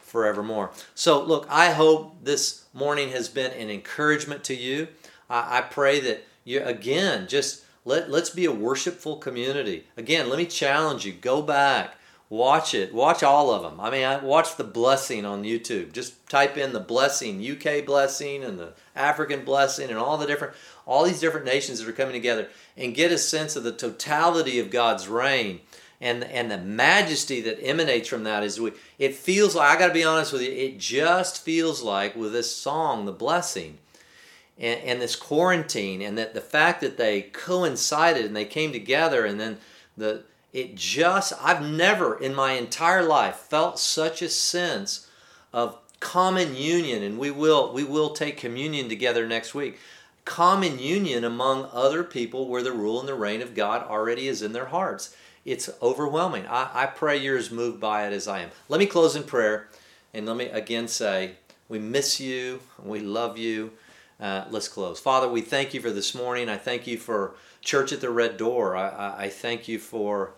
forevermore. 0.00 0.72
So, 0.94 1.22
look, 1.22 1.46
I 1.48 1.70
hope 1.70 2.24
this 2.24 2.64
morning 2.74 3.10
has 3.10 3.28
been 3.28 3.52
an 3.52 3.70
encouragement 3.70 4.42
to 4.44 4.54
you. 4.54 4.88
I, 5.28 5.58
I 5.58 5.60
pray 5.62 6.00
that 6.00 6.24
you, 6.44 6.62
again, 6.62 7.28
just 7.28 7.64
let, 7.84 8.10
let's 8.10 8.30
be 8.30 8.44
a 8.44 8.52
worshipful 8.52 9.16
community. 9.16 9.84
Again, 9.96 10.28
let 10.28 10.38
me 10.38 10.46
challenge 10.46 11.04
you 11.04 11.12
go 11.12 11.42
back, 11.42 11.96
watch 12.28 12.74
it, 12.74 12.92
watch 12.94 13.22
all 13.22 13.50
of 13.50 13.62
them. 13.62 13.80
I 13.80 13.90
mean, 13.90 14.04
I 14.04 14.18
watch 14.18 14.56
the 14.56 14.64
blessing 14.64 15.24
on 15.24 15.42
YouTube. 15.42 15.92
Just 15.92 16.28
type 16.28 16.56
in 16.56 16.72
the 16.72 16.80
blessing, 16.80 17.44
UK 17.44 17.84
blessing, 17.84 18.44
and 18.44 18.58
the 18.58 18.72
African 18.94 19.44
blessing, 19.44 19.90
and 19.90 19.98
all 19.98 20.18
the 20.18 20.26
different, 20.26 20.54
all 20.86 21.04
these 21.04 21.20
different 21.20 21.46
nations 21.46 21.78
that 21.78 21.88
are 21.88 21.92
coming 21.92 22.14
together, 22.14 22.48
and 22.76 22.94
get 22.94 23.12
a 23.12 23.18
sense 23.18 23.56
of 23.56 23.62
the 23.64 23.72
totality 23.72 24.58
of 24.58 24.70
God's 24.70 25.08
reign 25.08 25.60
and 26.00 26.24
and 26.24 26.50
the 26.50 26.58
majesty 26.58 27.40
that 27.40 27.62
emanates 27.62 28.08
from 28.08 28.24
that 28.24 28.44
is 28.44 28.60
we 28.60 28.72
it 28.98 29.14
feels 29.14 29.54
like 29.54 29.76
I 29.76 29.78
got 29.78 29.88
to 29.88 29.94
be 29.94 30.04
honest 30.04 30.32
with 30.32 30.42
you 30.42 30.52
it 30.52 30.78
just 30.78 31.42
feels 31.42 31.82
like 31.82 32.14
with 32.14 32.32
this 32.32 32.54
song 32.54 33.04
the 33.04 33.12
blessing 33.12 33.78
and, 34.58 34.80
and 34.82 35.00
this 35.00 35.16
quarantine 35.16 36.02
and 36.02 36.18
that 36.18 36.34
the 36.34 36.40
fact 36.40 36.80
that 36.80 36.96
they 36.96 37.22
coincided 37.22 38.24
and 38.24 38.36
they 38.36 38.44
came 38.44 38.72
together 38.72 39.24
and 39.24 39.38
then 39.38 39.58
the 39.96 40.22
it 40.52 40.74
just 40.74 41.32
I've 41.40 41.62
never 41.62 42.18
in 42.18 42.34
my 42.34 42.52
entire 42.52 43.02
life 43.02 43.36
felt 43.36 43.78
such 43.78 44.22
a 44.22 44.28
sense 44.28 45.06
of 45.52 45.78
common 46.00 46.54
union 46.54 47.02
and 47.02 47.18
we 47.18 47.30
will 47.30 47.72
we 47.72 47.84
will 47.84 48.10
take 48.10 48.36
communion 48.36 48.88
together 48.88 49.26
next 49.26 49.54
week. 49.54 49.78
Common 50.24 50.78
union 50.78 51.24
among 51.24 51.68
other 51.72 52.04
people 52.04 52.48
where 52.48 52.62
the 52.62 52.72
rule 52.72 53.00
and 53.00 53.08
the 53.08 53.14
reign 53.14 53.40
of 53.40 53.54
God 53.54 53.82
already 53.82 54.28
is 54.28 54.42
in 54.42 54.52
their 54.52 54.66
hearts. 54.66 55.16
It's 55.44 55.70
overwhelming. 55.80 56.46
I, 56.46 56.68
I 56.74 56.86
pray 56.86 57.16
you're 57.16 57.38
as 57.38 57.50
moved 57.50 57.80
by 57.80 58.06
it 58.06 58.12
as 58.12 58.28
I 58.28 58.40
am. 58.40 58.50
Let 58.68 58.78
me 58.78 58.86
close 58.86 59.16
in 59.16 59.22
prayer 59.22 59.68
and 60.12 60.26
let 60.26 60.36
me 60.36 60.46
again 60.46 60.88
say 60.88 61.32
we 61.68 61.78
miss 61.78 62.20
you 62.20 62.60
we 62.82 63.00
love 63.00 63.36
you 63.36 63.72
uh, 64.20 64.44
let's 64.50 64.68
close. 64.68 64.98
Father, 64.98 65.28
we 65.28 65.40
thank 65.40 65.74
you 65.74 65.80
for 65.80 65.90
this 65.90 66.14
morning. 66.14 66.48
I 66.48 66.56
thank 66.56 66.86
you 66.86 66.98
for 66.98 67.34
Church 67.60 67.92
at 67.92 68.00
the 68.00 68.10
Red 68.10 68.36
Door. 68.36 68.76
I, 68.76 68.88
I, 68.88 69.22
I 69.24 69.28
thank 69.28 69.68
you 69.68 69.78
for 69.78 70.32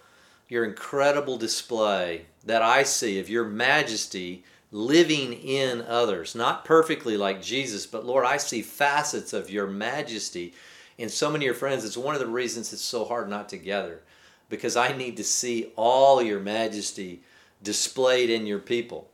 your 0.48 0.64
incredible 0.64 1.36
display 1.36 2.26
that 2.44 2.62
I 2.62 2.82
see 2.82 3.18
of 3.18 3.30
your 3.30 3.44
majesty 3.44 4.44
living 4.72 5.32
in 5.32 5.82
others. 5.82 6.34
Not 6.34 6.64
perfectly 6.64 7.16
like 7.16 7.42
Jesus, 7.42 7.86
but 7.86 8.04
Lord, 8.04 8.24
I 8.24 8.36
see 8.36 8.62
facets 8.62 9.32
of 9.32 9.50
your 9.50 9.66
majesty 9.66 10.52
in 10.98 11.08
so 11.08 11.30
many 11.30 11.44
of 11.44 11.46
your 11.46 11.54
friends. 11.54 11.84
It's 11.84 11.96
one 11.96 12.14
of 12.14 12.20
the 12.20 12.26
reasons 12.26 12.72
it's 12.72 12.82
so 12.82 13.04
hard 13.04 13.28
not 13.28 13.48
to 13.48 13.58
together 13.58 14.02
because 14.50 14.76
I 14.76 14.92
need 14.92 15.16
to 15.16 15.24
see 15.24 15.72
all 15.76 16.20
your 16.20 16.40
majesty 16.40 17.22
displayed 17.62 18.28
in 18.28 18.46
your 18.46 18.58
people. 18.58 19.08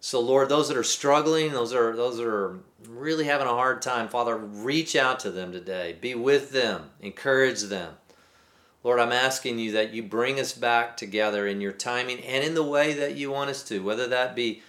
So 0.00 0.20
Lord, 0.20 0.48
those 0.48 0.68
that 0.68 0.76
are 0.76 0.84
struggling, 0.84 1.52
those 1.52 1.72
are 1.72 1.96
those 1.96 2.18
that 2.18 2.26
are 2.26 2.58
really 2.88 3.24
having 3.24 3.46
a 3.46 3.50
hard 3.50 3.82
time, 3.82 4.08
Father, 4.08 4.36
reach 4.36 4.96
out 4.96 5.20
to 5.20 5.30
them 5.30 5.52
today. 5.52 5.96
Be 6.00 6.14
with 6.14 6.50
them, 6.50 6.90
encourage 7.00 7.62
them. 7.62 7.94
Lord, 8.82 9.00
I'm 9.00 9.12
asking 9.12 9.58
you 9.58 9.72
that 9.72 9.94
you 9.94 10.02
bring 10.02 10.38
us 10.38 10.52
back 10.52 10.96
together 10.96 11.46
in 11.46 11.60
your 11.60 11.72
timing 11.72 12.20
and 12.20 12.44
in 12.44 12.54
the 12.54 12.62
way 12.62 12.92
that 12.92 13.16
you 13.16 13.30
want 13.30 13.50
us 13.50 13.62
to, 13.64 13.82
whether 13.82 14.06
that 14.08 14.36
be 14.36 14.62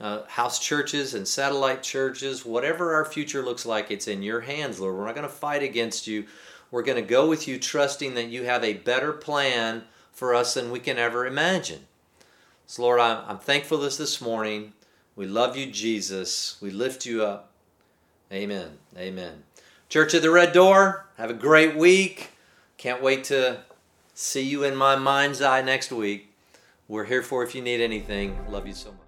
uh, 0.00 0.22
house 0.26 0.58
churches 0.58 1.12
and 1.14 1.28
satellite 1.28 1.82
churches, 1.82 2.46
whatever 2.46 2.94
our 2.94 3.04
future 3.04 3.42
looks 3.42 3.66
like, 3.66 3.90
it's 3.90 4.08
in 4.08 4.22
your 4.22 4.40
hands, 4.40 4.80
Lord. 4.80 4.94
We're 4.94 5.04
not 5.04 5.14
going 5.14 5.26
to 5.26 5.32
fight 5.32 5.62
against 5.62 6.06
you. 6.06 6.24
We're 6.70 6.82
going 6.82 7.02
to 7.02 7.08
go 7.08 7.28
with 7.28 7.48
you, 7.48 7.58
trusting 7.58 8.14
that 8.14 8.28
you 8.28 8.44
have 8.44 8.64
a 8.64 8.74
better 8.74 9.12
plan 9.12 9.84
for 10.12 10.34
us 10.34 10.54
than 10.54 10.70
we 10.70 10.80
can 10.80 10.98
ever 10.98 11.26
imagine. 11.26 11.80
So, 12.66 12.82
Lord, 12.82 13.00
I'm, 13.00 13.24
I'm 13.26 13.38
thankful 13.38 13.78
this 13.78 13.96
this 13.96 14.20
morning. 14.20 14.72
We 15.16 15.26
love 15.26 15.56
you, 15.56 15.66
Jesus. 15.66 16.58
We 16.60 16.70
lift 16.70 17.04
you 17.04 17.24
up. 17.24 17.47
Amen. 18.32 18.78
Amen. 18.96 19.42
Church 19.88 20.12
of 20.12 20.22
the 20.22 20.30
Red 20.30 20.52
Door, 20.52 21.06
have 21.16 21.30
a 21.30 21.34
great 21.34 21.76
week. 21.76 22.30
Can't 22.76 23.02
wait 23.02 23.24
to 23.24 23.60
see 24.14 24.42
you 24.42 24.64
in 24.64 24.76
my 24.76 24.96
mind's 24.96 25.40
eye 25.40 25.62
next 25.62 25.90
week. 25.90 26.34
We're 26.88 27.04
here 27.04 27.22
for 27.22 27.42
if 27.42 27.54
you 27.54 27.62
need 27.62 27.80
anything. 27.80 28.38
Love 28.50 28.66
you 28.66 28.74
so 28.74 28.90
much. 28.90 29.07